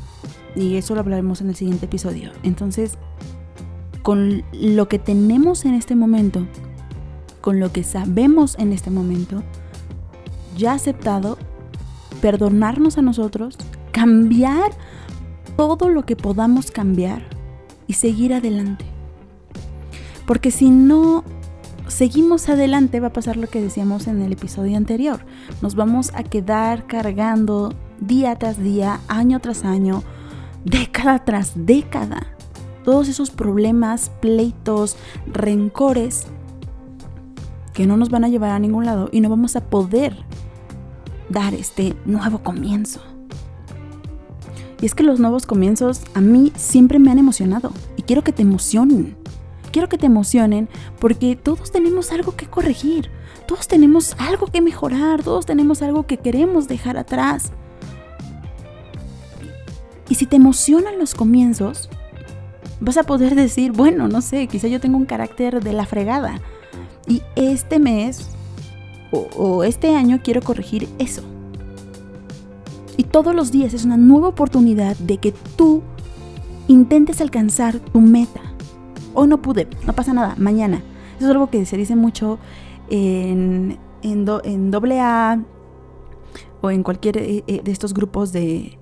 Y 0.57 0.77
eso 0.77 0.95
lo 0.95 1.01
hablaremos 1.01 1.41
en 1.41 1.51
el 1.51 1.55
siguiente 1.55 1.87
episodio. 1.87 2.33
Entonces, 2.43 2.99
con 4.03 4.43
lo 4.53 4.89
que 4.89 4.99
tenemos 4.99 5.65
en 5.65 5.75
este 5.75 5.95
momento, 5.95 6.47
con 7.41 7.61
lo 7.61 7.73
que 7.73 7.85
sabemos 7.85 8.57
en 8.59 8.73
este 8.73 8.91
momento, 8.91 9.43
ya 10.57 10.73
aceptado, 10.73 11.39
perdonarnos 12.21 12.99
a 12.99 13.03
nosotros, 13.03 13.59
cambiar 13.93 14.73
todo 15.57 15.89
lo 15.91 16.05
que 16.05 16.17
podamos 16.17 16.71
cambiar 16.71 17.23
y 17.87 17.93
seguir 17.93 18.33
adelante. 18.33 18.85
Porque 20.27 20.51
si 20.51 20.71
no 20.71 21.23
seguimos 21.89 22.49
adelante 22.49 23.01
va 23.01 23.09
a 23.09 23.13
pasar 23.13 23.37
lo 23.37 23.47
que 23.47 23.61
decíamos 23.61 24.07
en 24.07 24.21
el 24.23 24.33
episodio 24.33 24.77
anterior. 24.77 25.21
Nos 25.63 25.75
vamos 25.75 26.11
a 26.15 26.23
quedar 26.23 26.87
cargando 26.87 27.73
día 28.01 28.37
tras 28.37 28.59
día, 28.59 29.01
año 29.09 29.41
tras 29.41 29.65
año, 29.65 30.03
década 30.67 31.25
tras 31.25 31.53
década. 31.55 32.27
Todos 32.85 33.09
esos 33.09 33.31
problemas, 33.31 34.11
pleitos, 34.21 34.97
rencores 35.27 36.27
que 37.73 37.87
no 37.87 37.97
nos 37.97 38.11
van 38.11 38.25
a 38.25 38.29
llevar 38.29 38.51
a 38.51 38.59
ningún 38.59 38.85
lado 38.85 39.09
y 39.11 39.21
no 39.21 39.31
vamos 39.31 39.57
a 39.57 39.65
poder 39.65 40.17
dar 41.29 41.55
este 41.55 41.97
nuevo 42.05 42.43
comienzo. 42.43 43.01
Y 44.81 44.87
es 44.87 44.95
que 44.95 45.03
los 45.03 45.21
nuevos 45.21 45.47
comienzos 45.47 46.03
a 46.15 46.21
mí 46.21 46.53
siempre 46.55 46.99
me 46.99 47.11
han 47.11 47.19
emocionado 47.19 47.73
y 47.97 48.03
quiero 48.03 48.23
que 48.23 48.33
te 48.33 48.43
emocionen 48.43 49.17
quiero 49.77 49.91
que 49.91 49.99
te 49.99 50.07
emocionen 50.07 50.71
porque 50.99 51.37
todos 51.37 51.71
tenemos 51.71 52.11
algo 52.11 52.35
que 52.35 52.47
corregir, 52.47 53.11
todos 53.47 53.69
tenemos 53.69 54.17
algo 54.19 54.47
que 54.47 54.63
mejorar, 54.63 55.23
todos 55.23 55.45
tenemos 55.45 55.83
algo 55.83 56.07
que 56.07 56.17
queremos 56.17 56.67
dejar 56.67 56.97
atrás. 56.97 57.53
Y 60.09 60.15
si 60.15 60.27
te 60.27 60.37
emocionan 60.37 60.99
los 60.99 61.15
comienzos, 61.15 61.89
vas 62.81 62.97
a 62.97 63.05
poder 63.05 63.35
decir, 63.35 63.73
bueno, 63.73 64.09
no 64.09 64.21
sé, 64.21 64.47
quizá 64.47 64.69
yo 64.69 64.81
tengo 64.81 64.97
un 64.97 65.07
carácter 65.07 65.63
de 65.63 65.73
la 65.73 65.87
fregada. 65.87 66.41
Y 67.07 67.23
este 67.35 67.79
mes 67.79 68.31
o, 69.13 69.65
este 69.65 69.95
año 69.95 70.21
quiero 70.23 70.43
corregir 70.43 70.89
eso. 70.99 71.23
Y 72.97 73.05
todos 73.05 73.35
los 73.35 73.53
días 73.53 73.75
es 73.75 73.85
una 73.85 73.97
nueva 73.97 74.29
oportunidad 74.29 74.97
de 74.97 75.19
que 75.19 75.33
tú 75.57 75.83
intentes 76.69 77.21
alcanzar 77.21 77.79
tu 77.79 78.01
meta 78.01 78.41
hoy 79.17 79.27
no 79.29 79.43
pude, 79.43 79.67
no 79.87 79.95
pasa 79.95 80.13
nada, 80.13 80.35
mañana. 80.37 80.83
Eso 81.17 81.25
es 81.25 81.31
algo 81.31 81.51
que 81.51 81.65
se 81.65 81.77
dice 81.77 81.97
mucho 81.97 82.39
en, 82.91 83.79
en, 84.03 84.27
en 84.45 84.75
AA 84.75 85.41
o 86.61 86.71
en 86.71 86.83
cualquier 86.83 87.17
eh, 87.17 87.43
eh, 87.47 87.63
de 87.65 87.73
estos 87.73 87.95
grupos 87.95 88.33
de, 88.33 88.79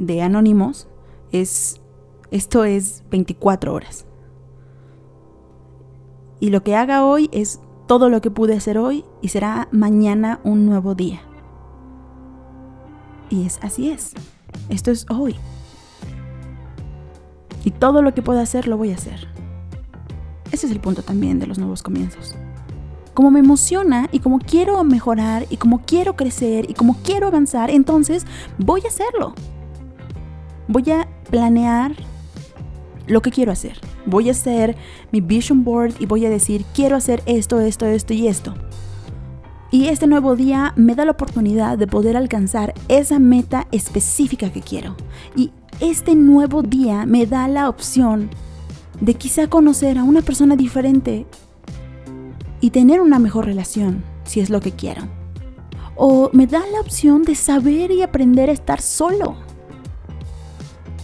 de 0.00 0.22
anónimos. 0.22 0.88
Es, 1.30 1.80
esto 2.32 2.64
es 2.64 3.04
24 3.10 3.72
horas. 3.72 4.06
Y 6.40 6.48
lo 6.50 6.64
que 6.64 6.74
haga 6.74 7.04
hoy 7.04 7.28
es 7.32 7.60
todo 7.86 8.08
lo 8.08 8.20
que 8.20 8.30
pude 8.30 8.56
hacer 8.56 8.78
hoy 8.78 9.04
y 9.20 9.28
será 9.28 9.68
mañana 9.70 10.40
un 10.42 10.64
nuevo 10.66 10.94
día. 10.94 11.20
Y 13.28 13.46
es 13.46 13.60
así 13.62 13.90
es. 13.90 14.14
Esto 14.70 14.90
es 14.90 15.06
hoy. 15.10 15.36
Y 17.62 17.72
todo 17.72 18.00
lo 18.00 18.14
que 18.14 18.22
pueda 18.22 18.40
hacer 18.40 18.66
lo 18.66 18.78
voy 18.78 18.90
a 18.90 18.94
hacer. 18.94 19.28
Ese 20.50 20.66
es 20.66 20.72
el 20.72 20.80
punto 20.80 21.02
también 21.02 21.38
de 21.38 21.46
los 21.46 21.58
nuevos 21.58 21.82
comienzos. 21.82 22.34
Como 23.12 23.30
me 23.30 23.40
emociona 23.40 24.08
y 24.10 24.20
como 24.20 24.38
quiero 24.38 24.82
mejorar 24.82 25.46
y 25.50 25.58
como 25.58 25.82
quiero 25.82 26.16
crecer 26.16 26.70
y 26.70 26.74
como 26.74 26.96
quiero 27.02 27.26
avanzar, 27.26 27.70
entonces 27.70 28.24
voy 28.56 28.80
a 28.86 28.88
hacerlo. 28.88 29.34
Voy 30.70 30.88
a 30.92 31.08
planear 31.28 31.96
lo 33.08 33.22
que 33.22 33.32
quiero 33.32 33.50
hacer. 33.50 33.76
Voy 34.06 34.28
a 34.28 34.30
hacer 34.30 34.76
mi 35.10 35.20
vision 35.20 35.64
board 35.64 35.94
y 35.98 36.06
voy 36.06 36.24
a 36.24 36.30
decir, 36.30 36.64
quiero 36.72 36.94
hacer 36.94 37.24
esto, 37.26 37.58
esto, 37.58 37.86
esto 37.86 38.14
y 38.14 38.28
esto. 38.28 38.54
Y 39.72 39.88
este 39.88 40.06
nuevo 40.06 40.36
día 40.36 40.72
me 40.76 40.94
da 40.94 41.04
la 41.04 41.10
oportunidad 41.10 41.76
de 41.76 41.88
poder 41.88 42.16
alcanzar 42.16 42.72
esa 42.86 43.18
meta 43.18 43.66
específica 43.72 44.52
que 44.52 44.60
quiero. 44.60 44.94
Y 45.34 45.50
este 45.80 46.14
nuevo 46.14 46.62
día 46.62 47.04
me 47.04 47.26
da 47.26 47.48
la 47.48 47.68
opción 47.68 48.30
de 49.00 49.14
quizá 49.14 49.48
conocer 49.48 49.98
a 49.98 50.04
una 50.04 50.22
persona 50.22 50.54
diferente 50.54 51.26
y 52.60 52.70
tener 52.70 53.00
una 53.00 53.18
mejor 53.18 53.46
relación, 53.46 54.04
si 54.22 54.38
es 54.38 54.50
lo 54.50 54.60
que 54.60 54.70
quiero. 54.70 55.02
O 55.96 56.30
me 56.32 56.46
da 56.46 56.62
la 56.72 56.80
opción 56.80 57.24
de 57.24 57.34
saber 57.34 57.90
y 57.90 58.02
aprender 58.02 58.50
a 58.50 58.52
estar 58.52 58.80
solo. 58.80 59.49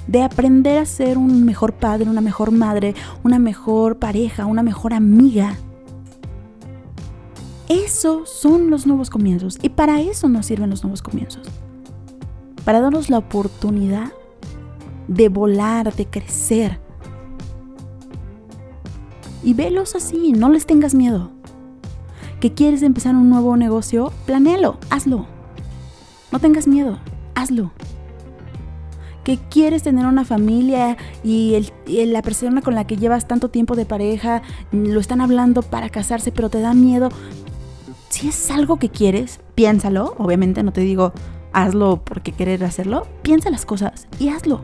De 0.07 0.23
aprender 0.23 0.79
a 0.79 0.87
ser 0.87 1.19
un 1.19 1.45
mejor 1.45 1.73
padre, 1.73 2.09
una 2.09 2.21
mejor 2.21 2.53
madre, 2.53 2.95
una 3.25 3.39
mejor 3.39 3.99
pareja, 3.99 4.47
una 4.47 4.63
mejor 4.63 4.95
amiga. 4.95 5.57
Esos 7.69 8.29
son 8.29 8.71
los 8.71 8.87
nuevos 8.87 9.11
comienzos 9.11 9.59
y 9.61 9.71
para 9.71 10.01
eso 10.01 10.29
nos 10.29 10.47
sirven 10.47 10.71
los 10.71 10.85
nuevos 10.85 11.03
comienzos. 11.03 11.49
Para 12.65 12.81
darnos 12.81 13.11
la 13.11 13.19
oportunidad 13.19 14.13
de 15.09 15.29
volar, 15.29 15.95
de 15.95 16.07
crecer. 16.07 16.81
Y 19.43 19.55
velos 19.55 19.95
así, 19.95 20.33
no 20.33 20.49
les 20.49 20.67
tengas 20.67 20.95
miedo. 20.95 21.31
que 22.41 22.53
quieres 22.53 22.83
empezar 22.83 23.15
un 23.15 23.31
nuevo 23.31 23.57
negocio, 23.57 24.13
planéalo, 24.27 24.79
hazlo. 24.91 25.27
No 26.31 26.39
tengas 26.39 26.69
miedo, 26.69 26.99
hazlo. 27.35 27.73
Que 29.27 29.39
quieres 29.51 29.83
tener 29.83 30.07
una 30.07 30.25
familia 30.25 30.97
y, 31.25 31.67
la 31.89 32.23
persona 32.23 32.63
con 32.63 32.77
la 32.77 32.87
que 32.87 32.97
llevas 32.97 33.27
tanto 33.27 33.49
tiempo 33.49 33.75
de 33.75 33.85
pareja 33.85 34.43
lo 34.71 35.01
están 35.01 35.21
hablando 35.21 35.63
para 35.63 35.89
casarse, 35.89 36.31
pero 36.31 36.49
te 36.49 36.61
da 36.61 36.75
miedo. 36.75 37.09
Si 38.09 38.29
es 38.29 38.53
algo 38.53 38.79
que 38.79 38.89
quieres, 38.89 39.41
piénsalo. 39.57 40.15
Obviamente 40.19 40.63
no 40.63 40.73
te 40.73 40.83
digo 40.83 41.13
hazlo 41.53 42.03
porque 42.05 42.31
querer 42.31 42.63
hacerlo. 42.63 43.09
Piensa 43.23 43.51
las 43.51 43.67
cosas 43.67 44.07
y 44.21 44.29
hazlo. 44.29 44.61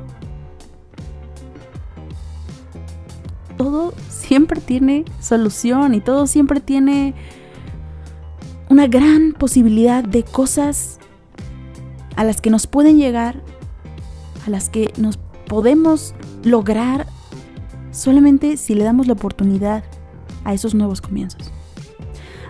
Todo 3.56 3.94
siempre 4.08 4.60
tiene 4.60 5.04
solución 5.18 5.92
y 5.94 6.00
todo 6.00 6.28
siempre 6.28 6.60
tiene 6.60 7.14
una 8.68 8.86
gran 8.86 9.32
posibilidad 9.32 10.04
de 10.04 10.22
cosas 10.22 11.00
a 12.14 12.22
las 12.22 12.40
que 12.40 12.50
nos 12.50 12.68
pueden 12.68 12.96
llegar, 12.96 13.42
a 14.46 14.50
las 14.50 14.68
que 14.68 14.92
nos 14.96 15.18
podemos 15.46 16.14
lograr 16.44 17.06
solamente 17.90 18.56
si 18.56 18.74
le 18.74 18.84
damos 18.84 19.06
la 19.06 19.12
oportunidad 19.12 19.84
a 20.44 20.54
esos 20.54 20.74
nuevos 20.74 21.00
comienzos. 21.00 21.52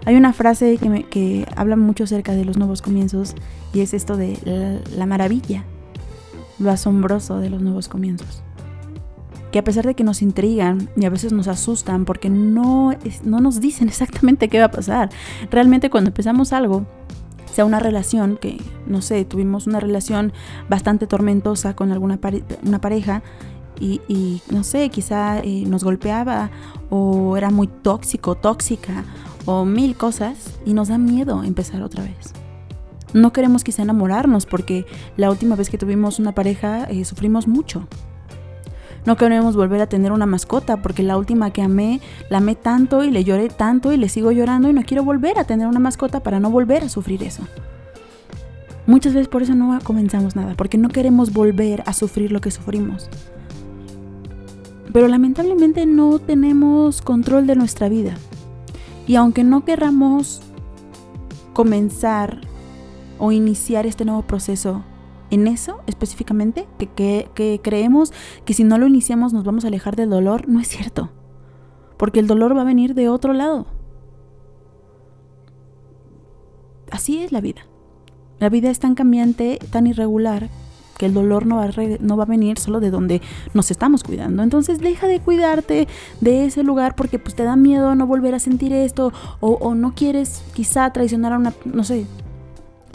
Hay 0.04 0.16
una 0.16 0.32
frase 0.32 0.78
que, 0.78 1.04
que 1.04 1.46
habla 1.56 1.76
mucho 1.76 2.04
acerca 2.04 2.32
de 2.32 2.44
los 2.44 2.56
nuevos 2.56 2.82
comienzos 2.82 3.34
y 3.72 3.80
es 3.80 3.94
esto 3.94 4.16
de 4.16 4.38
la, 4.44 4.96
la 4.96 5.06
maravilla, 5.06 5.64
lo 6.58 6.70
asombroso 6.70 7.38
de 7.38 7.50
los 7.50 7.62
nuevos 7.62 7.88
comienzos 7.88 8.42
que 9.52 9.58
a 9.58 9.64
pesar 9.64 9.87
de 9.87 9.94
que 9.94 10.02
nos 10.02 10.22
intrigan 10.22 10.88
y 10.96 11.04
a 11.04 11.11
veces 11.11 11.32
nos 11.32 11.46
asustan 11.46 12.06
porque 12.06 12.30
no, 12.30 12.92
no 13.22 13.40
nos 13.40 13.61
dicen 13.61 13.88
exactamente 13.90 14.49
qué 14.49 14.58
va 14.58 14.64
a 14.64 14.70
pasar, 14.70 15.11
realmente 15.50 15.90
cuando 15.90 16.08
empezamos 16.08 16.52
algo, 16.52 16.87
sea 17.52 17.64
una 17.64 17.78
relación 17.78 18.37
que, 18.37 18.61
no 18.87 19.02
sé, 19.02 19.25
tuvimos 19.25 19.66
una 19.66 19.80
relación 19.80 20.32
bastante 20.68 21.06
tormentosa 21.06 21.75
con 21.76 21.92
alguna 21.92 22.18
una 22.64 22.80
pareja 22.80 23.23
y, 23.80 24.40
no 24.50 24.62
sé, 24.62 24.90
quizá 24.90 25.40
eh, 25.40 25.64
nos 25.66 25.82
golpeaba 25.82 26.50
o 26.88 27.37
era 27.37 27.50
muy 27.50 27.66
tóxico, 27.66 28.37
tóxica 28.37 29.04
o 29.44 29.64
mil 29.64 29.97
cosas 29.97 30.61
y 30.64 30.73
nos 30.73 30.88
da 30.88 30.99
miedo 30.99 31.42
empezar 31.42 31.82
otra 31.82 32.04
vez. 32.04 32.32
No 33.12 33.32
queremos 33.32 33.64
quizá 33.64 33.82
enamorarnos 33.82 34.47
porque 34.47 34.87
la 35.16 35.30
última 35.30 35.56
vez 35.56 35.68
que 35.68 35.78
tuvimos 35.78 36.18
una 36.18 36.32
pareja 36.32 36.85
eh, 36.85 37.04
sufrimos 37.04 37.49
mucho 37.49 37.88
no 39.04 39.16
queremos 39.16 39.56
volver 39.56 39.80
a 39.80 39.88
tener 39.88 40.12
una 40.12 40.26
mascota 40.26 40.80
porque 40.80 41.02
la 41.02 41.16
última 41.16 41.50
que 41.50 41.62
amé, 41.62 42.00
la 42.30 42.38
amé 42.38 42.54
tanto 42.54 43.02
y 43.02 43.11
le 43.11 43.25
lloré 43.25 43.49
tanto 43.49 43.92
y 43.92 43.97
le 43.97 44.09
sigo 44.09 44.30
llorando 44.30 44.71
y 44.71 44.73
no 44.73 44.82
quiero 44.82 45.02
volver 45.02 45.38
a 45.38 45.44
tener 45.44 45.66
una 45.66 45.80
mascota 45.80 46.21
para 46.21 46.38
no 46.38 46.50
volver 46.50 46.85
a 46.85 46.88
sufrir 46.88 47.23
eso. 47.25 47.42
Muchas 48.87 49.14
veces 49.14 49.28
por 49.28 49.42
eso 49.42 49.54
no 49.54 49.76
comenzamos 49.82 50.37
nada, 50.37 50.54
porque 50.56 50.78
no 50.78 50.88
queremos 50.88 51.32
volver 51.32 51.82
a 51.87 51.92
sufrir 51.92 52.30
lo 52.30 52.40
que 52.40 52.50
sufrimos. 52.50 53.09
Pero 54.92 55.09
lamentablemente 55.09 55.87
no 55.87 56.18
tenemos 56.18 57.00
control 57.02 57.47
de 57.47 57.56
nuestra 57.56 57.88
vida. 57.88 58.14
Y 59.06 59.16
aunque 59.16 59.42
no 59.42 59.64
querramos 59.64 60.42
comenzar 61.54 62.40
o 63.18 63.32
iniciar 63.32 63.87
este 63.87 64.04
nuevo 64.04 64.23
proceso 64.23 64.85
en 65.33 65.47
eso 65.47 65.81
específicamente, 65.87 66.69
que, 66.95 67.61
creemos 67.62 68.12
que 68.45 68.53
si 68.53 68.65
no 68.65 68.77
lo 68.77 68.87
iniciamos 68.87 69.33
nos 69.33 69.45
vamos 69.45 69.65
a 69.65 69.69
alejar 69.69 69.97
del 69.97 70.11
dolor, 70.11 70.47
no 70.47 70.61
es 70.61 70.69
cierto. 70.69 71.11
Porque 71.97 72.21
el 72.21 72.27
dolor 72.27 72.55
va 72.57 72.61
a 72.61 72.65
venir 72.65 72.95
de 72.95 73.09
otro 73.09 73.33
lado. 73.33 73.67
Así 76.90 77.18
es 77.18 77.33
la 77.33 77.40
vida. 77.40 77.62
La 78.40 78.51
vida 78.51 78.71
es 78.71 78.79
tan 78.79 78.95
cambiante, 78.95 79.59
tan 79.71 79.87
irregular, 79.87 80.51
que 80.99 81.07
el 81.07 81.14
dolor 81.14 81.47
no 81.47 81.57
va, 81.57 81.64
a 81.64 81.71
no 82.01 82.16
va 82.18 82.25
a 82.25 82.27
venir 82.27 82.59
solo 82.59 82.79
de 82.79 82.90
donde 82.90 83.23
nos 83.55 83.71
estamos 83.71 84.05
cuidando. 84.05 84.42
Entonces 84.42 84.81
deja 84.81 85.07
de 85.07 85.21
cuidarte 85.21 85.88
de 86.21 86.45
ese 86.45 86.62
lugar 86.62 86.95
porque 86.95 87.18
pues 87.18 87.35
te 87.35 87.45
da 87.45 87.57
miedo 87.57 87.95
no 87.95 88.07
volver 88.07 88.35
a 88.35 88.38
sentir 88.38 88.75
esto 88.75 89.14
o, 89.40 89.53
o 89.53 89.75
no 89.75 89.95
quieres 89.95 90.45
quizá 90.53 90.92
traicionar 90.92 91.33
a 91.33 91.38
una, 91.38 91.55
no 91.64 91.85
sé, 91.85 92.07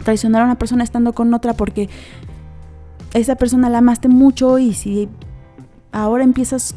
traicionar 0.08 0.40
a 0.40 0.46
una 0.46 0.58
persona 0.58 0.84
estando 0.84 1.12
con 1.12 1.34
otra 1.34 1.52
porque 1.52 1.90
esa 3.12 3.36
persona 3.36 3.68
la 3.68 3.78
amaste 3.78 4.08
mucho 4.08 4.58
y 4.58 4.72
si 4.72 5.06
ahora 5.92 6.24
empiezas 6.24 6.74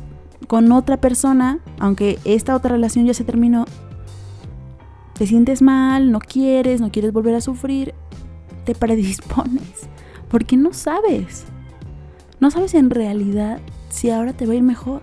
con 0.47 0.69
otra 0.73 0.97
persona, 0.97 1.59
aunque 1.79 2.19
esta 2.25 2.53
otra 2.57 2.71
relación 2.71 3.05
ya 3.05 3.13
se 3.13 3.23
terminó, 3.23 3.63
te 5.13 5.25
sientes 5.27 5.61
mal, 5.61 6.11
no 6.11 6.19
quieres, 6.19 6.81
no 6.81 6.91
quieres 6.91 7.13
volver 7.13 7.35
a 7.35 7.39
sufrir, 7.39 7.93
te 8.65 8.75
predispones, 8.75 9.87
porque 10.27 10.57
no 10.57 10.73
sabes. 10.73 11.45
No 12.41 12.51
sabes 12.51 12.73
en 12.73 12.89
realidad 12.89 13.61
si 13.87 14.09
ahora 14.09 14.33
te 14.33 14.45
va 14.45 14.51
a 14.51 14.57
ir 14.57 14.63
mejor. 14.63 15.01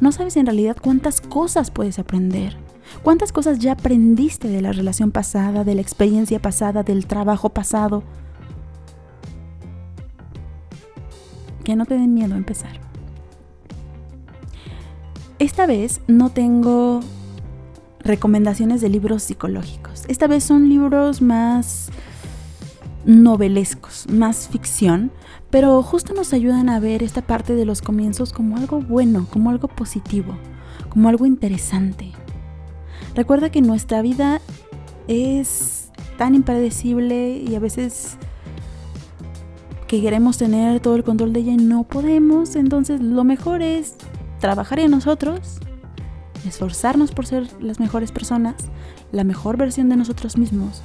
No 0.00 0.12
sabes 0.12 0.38
en 0.38 0.46
realidad 0.46 0.78
cuántas 0.80 1.20
cosas 1.20 1.70
puedes 1.70 1.98
aprender. 1.98 2.56
¿Cuántas 3.02 3.32
cosas 3.32 3.58
ya 3.58 3.72
aprendiste 3.72 4.48
de 4.48 4.60
la 4.60 4.72
relación 4.72 5.10
pasada, 5.10 5.64
de 5.64 5.74
la 5.74 5.80
experiencia 5.80 6.40
pasada, 6.40 6.82
del 6.82 7.06
trabajo 7.06 7.48
pasado? 7.48 8.02
que 11.62 11.76
no 11.76 11.86
te 11.86 11.94
den 11.94 12.14
miedo 12.14 12.34
a 12.34 12.38
empezar. 12.38 12.80
Esta 15.38 15.66
vez 15.66 16.00
no 16.06 16.30
tengo 16.30 17.00
recomendaciones 18.00 18.80
de 18.80 18.88
libros 18.88 19.22
psicológicos. 19.22 20.04
Esta 20.08 20.26
vez 20.26 20.44
son 20.44 20.68
libros 20.68 21.22
más 21.22 21.90
novelescos, 23.04 24.06
más 24.08 24.48
ficción, 24.48 25.10
pero 25.50 25.82
justo 25.82 26.14
nos 26.14 26.32
ayudan 26.32 26.68
a 26.68 26.78
ver 26.78 27.02
esta 27.02 27.22
parte 27.22 27.54
de 27.54 27.64
los 27.64 27.82
comienzos 27.82 28.32
como 28.32 28.56
algo 28.56 28.80
bueno, 28.80 29.26
como 29.30 29.50
algo 29.50 29.68
positivo, 29.68 30.36
como 30.88 31.08
algo 31.08 31.26
interesante. 31.26 32.12
Recuerda 33.14 33.50
que 33.50 33.60
nuestra 33.60 34.02
vida 34.02 34.40
es 35.08 35.90
tan 36.16 36.34
impredecible 36.34 37.36
y 37.36 37.54
a 37.54 37.60
veces 37.60 38.16
que 39.86 40.00
queremos 40.00 40.38
tener 40.38 40.80
todo 40.80 40.96
el 40.96 41.04
control 41.04 41.32
de 41.32 41.40
ella 41.40 41.52
y 41.52 41.56
no 41.56 41.84
podemos, 41.84 42.56
entonces 42.56 43.00
lo 43.00 43.24
mejor 43.24 43.60
es 43.60 43.96
trabajar 44.40 44.78
en 44.80 44.90
nosotros, 44.90 45.58
esforzarnos 46.46 47.12
por 47.12 47.26
ser 47.26 47.46
las 47.60 47.78
mejores 47.78 48.10
personas, 48.12 48.54
la 49.10 49.24
mejor 49.24 49.58
versión 49.58 49.90
de 49.90 49.96
nosotros 49.96 50.38
mismos 50.38 50.82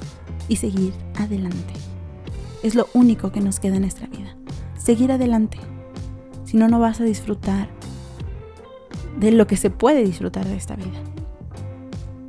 y 0.48 0.56
seguir 0.56 0.92
adelante. 1.18 1.72
Es 2.62 2.74
lo 2.74 2.88
único 2.92 3.32
que 3.32 3.40
nos 3.40 3.60
queda 3.60 3.76
en 3.76 3.82
nuestra 3.82 4.08
vida. 4.08 4.36
Seguir 4.76 5.12
adelante. 5.12 5.58
Si 6.44 6.56
no, 6.56 6.68
no 6.68 6.78
vas 6.78 7.00
a 7.00 7.04
disfrutar 7.04 7.68
de 9.18 9.32
lo 9.32 9.46
que 9.46 9.56
se 9.56 9.70
puede 9.70 10.04
disfrutar 10.04 10.46
de 10.46 10.56
esta 10.56 10.76
vida. 10.76 11.00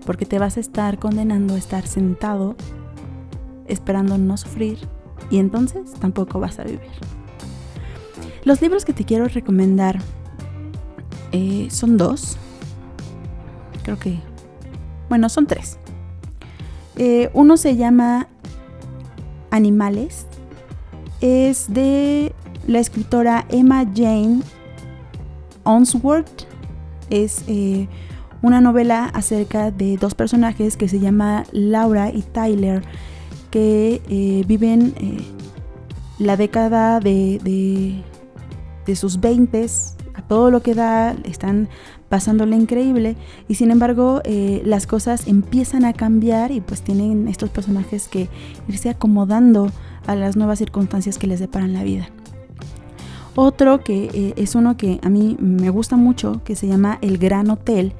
Porque 0.09 0.25
te 0.25 0.39
vas 0.39 0.57
a 0.57 0.59
estar 0.59 0.97
condenando 0.97 1.53
a 1.53 1.57
estar 1.59 1.85
sentado 1.85 2.55
esperando 3.67 4.17
no 4.17 4.37
sufrir 4.37 4.79
y 5.29 5.37
entonces 5.37 5.93
tampoco 5.99 6.39
vas 6.39 6.57
a 6.57 6.63
vivir. 6.63 6.89
Los 8.43 8.59
libros 8.59 8.85
que 8.85 8.93
te 8.93 9.03
quiero 9.03 9.27
recomendar 9.27 9.99
eh, 11.31 11.67
son 11.69 11.97
dos. 11.97 12.37
Creo 13.83 13.99
que... 13.99 14.17
Bueno, 15.09 15.29
son 15.29 15.45
tres. 15.45 15.77
Eh, 16.95 17.29
uno 17.35 17.55
se 17.55 17.75
llama 17.75 18.29
Animales. 19.51 20.25
Es 21.21 21.71
de 21.71 22.33
la 22.65 22.79
escritora 22.79 23.45
Emma 23.49 23.85
Jane 23.85 24.41
Onsworth. 25.65 26.47
Es 27.11 27.43
eh, 27.45 27.87
una 28.41 28.61
novela 28.61 29.05
acerca 29.05 29.71
de 29.71 29.97
dos 29.97 30.15
personajes 30.15 30.77
que 30.77 30.87
se 30.87 30.99
llama 30.99 31.43
Laura 31.51 32.09
y 32.09 32.21
Tyler 32.21 32.83
que 33.49 34.01
eh, 34.09 34.43
viven 34.47 34.93
eh, 34.97 35.17
la 36.19 36.37
década 36.37 36.99
de, 36.99 37.39
de, 38.85 38.95
sus 38.95 39.19
20 39.19 39.67
a 40.15 40.21
todo 40.23 40.49
lo 40.49 40.63
que 40.63 40.73
da, 40.73 41.11
están 41.23 41.69
pasándole 42.09 42.55
increíble 42.55 43.15
y 43.47 43.53
sin 43.53 43.69
embargo 43.69 44.21
eh, 44.23 44.63
las 44.65 44.87
cosas 44.87 45.27
empiezan 45.27 45.85
a 45.85 45.93
cambiar 45.93 46.51
y 46.51 46.59
pues 46.59 46.81
tienen 46.81 47.27
estos 47.27 47.51
personajes 47.51 48.07
que 48.07 48.29
irse 48.67 48.89
acomodando 48.89 49.69
a 50.07 50.15
las 50.15 50.35
nuevas 50.35 50.57
circunstancias 50.57 51.19
que 51.19 51.27
les 51.27 51.39
deparan 51.39 51.73
la 51.73 51.83
vida. 51.83 52.09
Otro 53.35 53.83
que 53.83 54.33
es 54.35 54.55
uno 54.55 54.75
que 54.75 54.99
a 55.03 55.09
mí 55.09 55.37
me 55.39 55.69
gusta 55.69 55.95
mucho, 55.95 56.41
que 56.43 56.55
se 56.55 56.67
llama 56.67 56.97
El 57.01 57.19
Gran 57.19 57.49
Hotel, 57.51 57.93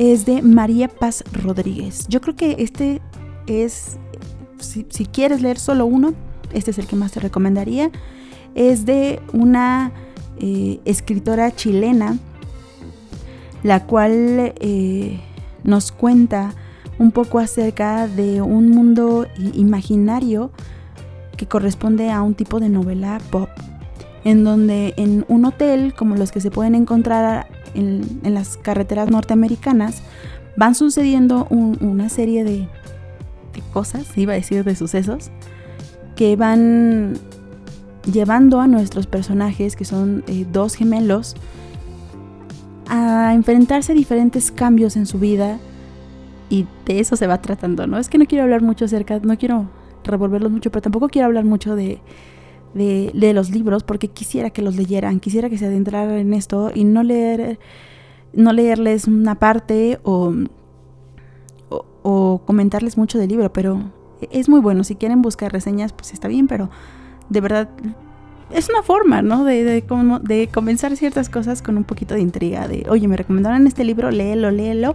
es 0.00 0.24
de 0.24 0.40
María 0.40 0.88
Paz 0.88 1.22
Rodríguez. 1.30 2.06
Yo 2.08 2.22
creo 2.22 2.34
que 2.34 2.56
este 2.60 3.02
es 3.46 3.98
si, 4.58 4.84
quieres 5.04 5.42
leer 5.42 5.58
solo 5.58 5.84
uno, 5.84 6.14
este 6.54 6.70
es 6.70 6.78
el 6.78 6.86
que 6.86 6.96
más 6.96 7.12
te 7.12 7.20
recomendaría. 7.20 7.90
Es 8.54 8.86
de 8.86 9.20
una 9.34 9.92
eh, 10.38 10.80
escritora 10.86 11.54
chilena, 11.54 12.16
la 13.62 13.84
cual 13.84 14.54
eh, 14.58 15.20
nos 15.64 15.92
cuenta 15.92 16.54
un 16.98 17.12
poco 17.12 17.38
acerca 17.38 18.06
de 18.08 18.40
un 18.40 18.70
mundo 18.70 19.26
imaginario 19.52 20.50
que 21.36 21.46
corresponde 21.46 22.10
a 22.10 22.22
un 22.22 22.34
tipo 22.34 22.58
de 22.58 22.70
novela 22.70 23.20
pop, 23.30 23.50
en 24.24 24.44
donde 24.44 24.94
en 24.96 25.24
un 25.28 25.44
hotel 25.44 25.94
como 25.94 26.16
los 26.16 26.32
que 26.32 26.40
se 26.40 26.50
pueden 26.50 26.74
encontrar 26.74 27.48
en, 27.74 28.20
las 28.22 28.56
carreteras 28.56 29.10
norteamericanas, 29.10 30.02
van 30.56 30.74
sucediendo 30.74 31.46
una 31.50 32.08
serie 32.08 32.44
de, 32.44 32.68
cosas, 33.72 34.16
iba 34.16 34.32
a 34.32 34.36
decir 34.36 34.64
de 34.64 34.74
sucesos, 34.74 35.30
que 36.16 36.34
van 36.34 37.18
llevando 38.10 38.60
a 38.60 38.66
nuestros 38.66 39.06
personajes, 39.06 39.76
que 39.76 39.84
son 39.84 40.24
eh, 40.26 40.46
dos 40.50 40.74
gemelos, 40.74 41.36
a 42.88 43.32
enfrentarse 43.34 43.92
a 43.92 43.94
diferentes 43.94 44.50
cambios 44.50 44.96
en 44.96 45.06
su 45.06 45.18
vida 45.18 45.58
y 46.48 46.66
de 46.84 46.98
eso 46.98 47.16
se 47.16 47.26
va 47.26 47.40
tratando, 47.40 47.86
¿no? 47.86 47.98
Es 47.98 48.08
que 48.08 48.18
no 48.18 48.26
quiero 48.26 48.42
hablar 48.42 48.62
mucho 48.62 48.86
acerca, 48.86 49.20
no 49.20 49.38
quiero 49.38 49.70
revolverlos 50.02 50.50
mucho, 50.50 50.70
pero 50.70 50.82
tampoco 50.82 51.08
quiero 51.08 51.26
hablar 51.26 51.44
mucho 51.44 51.76
de, 51.76 52.00
de, 52.74 53.32
los 53.34 53.50
libros 53.50 53.82
porque 53.82 54.08
quisiera 54.08 54.50
que 54.50 54.62
los 54.62 54.76
leyeran, 54.76 55.20
quisiera 55.20 55.50
que 55.50 55.58
se 55.58 55.66
adentraran 55.66 56.16
en 56.16 56.34
esto 56.34 56.70
y 56.74 56.84
no 56.84 57.02
leer, 57.02 57.58
no 58.32 58.52
leerles 58.52 59.06
una 59.06 59.36
parte 59.36 59.98
o, 60.02 60.34
o, 62.02 62.42
comentarles 62.44 62.96
mucho 62.96 63.18
del 63.18 63.28
libro, 63.28 63.52
pero 63.52 63.90
es 64.30 64.48
muy 64.48 64.60
bueno. 64.60 64.84
Si 64.84 64.96
quieren 64.96 65.22
buscar 65.22 65.52
reseñas, 65.52 65.92
pues 65.92 66.12
está 66.12 66.28
bien, 66.28 66.46
pero 66.46 66.70
de 67.28 67.40
verdad 67.40 67.68
es 68.52 68.68
una 68.68 68.82
forma, 68.82 69.22
¿no? 69.22 69.44
De, 69.44 69.64
de, 69.64 69.84
de 70.22 70.48
comenzar 70.48 70.96
ciertas 70.96 71.28
cosas 71.28 71.62
con 71.62 71.76
un 71.76 71.84
poquito 71.84 72.14
de 72.14 72.20
intriga, 72.20 72.66
de, 72.68 72.86
oye, 72.88 73.06
me 73.08 73.16
recomendaron 73.16 73.66
este 73.66 73.84
libro, 73.84 74.10
léelo, 74.10 74.50
léelo, 74.50 74.94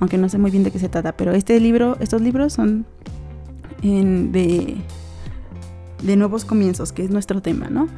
aunque 0.00 0.18
no 0.18 0.28
sé 0.28 0.38
muy 0.38 0.50
bien 0.50 0.64
de 0.64 0.70
qué 0.70 0.78
se 0.78 0.88
trata, 0.88 1.12
pero 1.12 1.32
este 1.32 1.58
libro, 1.60 1.96
estos 2.00 2.20
libros 2.22 2.52
son 2.52 2.86
de, 3.82 4.76
de 6.02 6.16
nuevos 6.16 6.44
comienzos, 6.44 6.92
que 6.92 7.04
es 7.04 7.10
nuestro 7.10 7.42
tema, 7.42 7.68
¿no? 7.68 7.88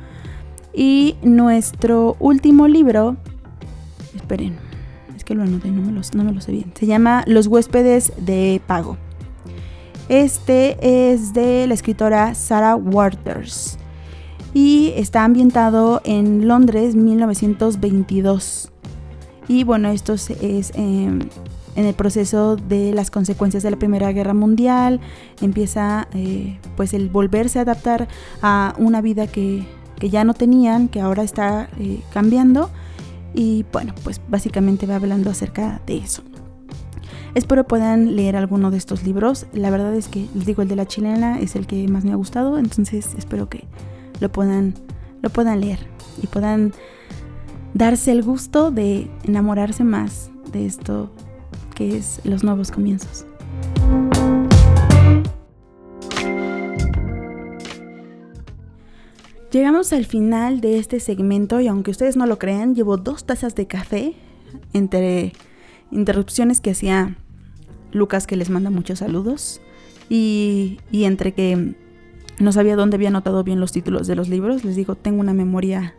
Y 0.73 1.17
nuestro 1.23 2.17
último 2.21 2.69
libro, 2.69 3.17
esperen, 4.15 4.57
es 5.17 5.25
que 5.25 5.35
lo 5.35 5.43
anoté, 5.43 5.71
no 5.71 5.83
me, 5.83 5.93
no 5.93 6.25
me 6.25 6.33
lo 6.33 6.41
sé 6.41 6.53
bien, 6.53 6.73
se 6.75 6.87
llama 6.87 7.25
Los 7.27 7.47
huéspedes 7.47 8.13
de 8.19 8.61
pago. 8.67 8.97
Este 10.09 11.13
es 11.13 11.33
de 11.33 11.67
la 11.67 11.75
escritora 11.75 12.35
Sarah 12.35 12.75
Waters 12.75 13.79
y 14.53 14.93
está 14.97 15.25
ambientado 15.25 16.01
en 16.05 16.49
Londres 16.49 16.97
1922. 16.97 18.73
Y 19.47 19.65
bueno, 19.65 19.89
esto 19.91 20.15
es 20.15 20.73
em, 20.75 21.21
en 21.77 21.87
el 21.87 21.95
proceso 21.95 22.57
de 22.57 22.93
las 22.93 23.11
consecuencias 23.11 23.63
de 23.63 23.71
la 23.71 23.79
Primera 23.79 24.13
Guerra 24.13 24.35
Mundial, 24.35 25.01
empieza 25.41 26.09
eh, 26.15 26.59
pues 26.77 26.95
el 26.95 27.09
volverse 27.09 27.59
a 27.59 27.63
adaptar 27.63 28.09
a 28.43 28.75
una 28.79 29.01
vida 29.01 29.27
que, 29.27 29.67
ya 30.01 30.25
no 30.25 30.33
tenían, 30.33 30.89
que 30.89 31.01
ahora 31.01 31.23
está 31.23 31.69
eh, 31.79 32.01
cambiando 32.11 32.71
y 33.35 33.67
bueno, 33.71 33.95
pues 34.03 34.19
básicamente 34.29 34.87
va 34.87 34.97
hablando 34.97 35.31
acerca 35.31 35.83
de 35.87 35.99
eso. 35.99 36.23
Espero 37.35 37.65
puedan 37.65 38.17
leer 38.17 38.35
alguno 38.35 38.71
de 38.71 38.79
estos 38.79 39.05
libros. 39.05 39.47
La 39.53 39.71
verdad 39.71 39.95
es 39.95 40.09
que 40.09 40.27
les 40.35 40.47
digo, 40.47 40.63
el 40.63 40.69
de 40.69 40.77
la 40.77 40.87
chilena 40.87 41.39
es 41.39 41.55
el 41.55 41.67
que 41.67 41.87
más 41.87 42.05
me 42.05 42.13
ha 42.13 42.17
gustado, 42.17 42.59
entonces 42.59 43.11
espero 43.17 43.49
que 43.49 43.65
lo 44.21 44.33
puedan, 44.33 44.75
lo 45.23 45.31
puedan 45.31 45.61
leer 45.61 45.81
y 46.23 46.27
puedan 46.27 46.73
darse 47.75 48.11
el 48.11 48.23
gusto 48.23 48.71
de 48.71 49.09
enamorarse 49.25 49.85
más 49.85 50.31
de 50.51 50.67
esto 50.67 51.11
que 51.81 51.97
es 51.97 52.21
los 52.25 52.45
nuevos 52.45 52.71
comienzos. 52.71 53.25
Llegamos 59.51 59.95
al 59.95 60.05
final 60.05 60.61
de 60.61 60.79
este 60.79 61.01
segmento 61.01 61.59
y 61.59 61.69
aunque 61.69 61.91
ustedes 61.91 62.19
no 62.19 62.27
lo 62.27 62.39
crean, 62.39 62.75
llevo 62.75 62.99
dos 62.99 63.25
tazas 63.25 63.55
de 63.55 63.67
café 63.67 64.15
entre 64.75 65.33
interrupciones 65.91 66.61
que 66.61 66.73
hacía 66.73 67.17
Lucas 67.93 68.27
que 68.27 68.37
les 68.37 68.51
manda 68.51 68.69
muchos 68.69 68.99
saludos 68.99 69.63
y, 70.11 70.81
y 70.93 71.05
entre 71.05 71.33
que 71.33 71.77
no 72.39 72.53
sabía 72.53 72.77
dónde 72.77 72.97
había 72.97 73.09
anotado 73.09 73.43
bien 73.43 73.59
los 73.59 73.73
títulos 73.73 74.07
de 74.07 74.17
los 74.17 74.29
libros, 74.29 74.67
les 74.67 74.77
digo, 74.77 74.97
tengo 74.97 75.21
una 75.21 75.33
memoria 75.33 75.95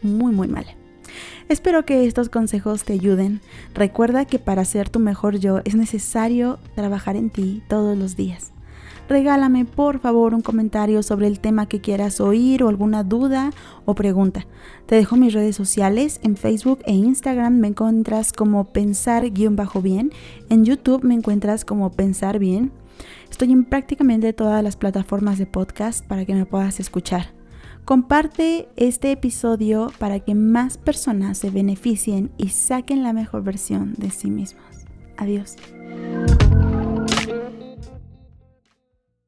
muy 0.00 0.32
muy 0.32 0.48
mala. 0.48 0.74
Espero 1.48 1.84
que 1.84 2.06
estos 2.06 2.28
consejos 2.28 2.82
te 2.82 2.94
ayuden. 2.94 3.40
Recuerda 3.72 4.24
que 4.24 4.40
para 4.40 4.64
ser 4.64 4.88
tu 4.88 4.98
mejor 4.98 5.38
yo 5.38 5.60
es 5.64 5.76
necesario 5.76 6.58
trabajar 6.74 7.14
en 7.14 7.30
ti 7.30 7.62
todos 7.68 7.96
los 7.96 8.16
días. 8.16 8.52
Regálame 9.08 9.64
por 9.64 10.00
favor 10.00 10.34
un 10.34 10.40
comentario 10.40 11.04
sobre 11.04 11.28
el 11.28 11.38
tema 11.38 11.66
que 11.66 11.80
quieras 11.80 12.20
oír 12.20 12.64
o 12.64 12.68
alguna 12.68 13.04
duda 13.04 13.52
o 13.84 13.94
pregunta. 13.94 14.46
Te 14.86 14.96
dejo 14.96 15.16
mis 15.16 15.32
redes 15.32 15.54
sociales, 15.54 16.18
en 16.24 16.36
Facebook 16.36 16.80
e 16.84 16.94
Instagram 16.94 17.58
me 17.60 17.68
encuentras 17.68 18.32
como 18.32 18.64
pensar-bien, 18.64 20.10
en 20.50 20.64
YouTube 20.64 21.04
me 21.04 21.14
encuentras 21.14 21.64
como 21.64 21.92
pensar 21.92 22.40
bien. 22.40 22.72
Estoy 23.30 23.52
en 23.52 23.64
prácticamente 23.64 24.32
todas 24.32 24.64
las 24.64 24.74
plataformas 24.74 25.38
de 25.38 25.46
podcast 25.46 26.04
para 26.04 26.24
que 26.24 26.34
me 26.34 26.46
puedas 26.46 26.80
escuchar. 26.80 27.35
Comparte 27.86 28.68
este 28.74 29.12
episodio 29.12 29.92
para 30.00 30.18
que 30.18 30.34
más 30.34 30.76
personas 30.76 31.38
se 31.38 31.50
beneficien 31.50 32.32
y 32.36 32.48
saquen 32.48 33.04
la 33.04 33.12
mejor 33.12 33.44
versión 33.44 33.94
de 33.96 34.10
sí 34.10 34.28
mismos. 34.28 34.64
Adiós. 35.16 35.54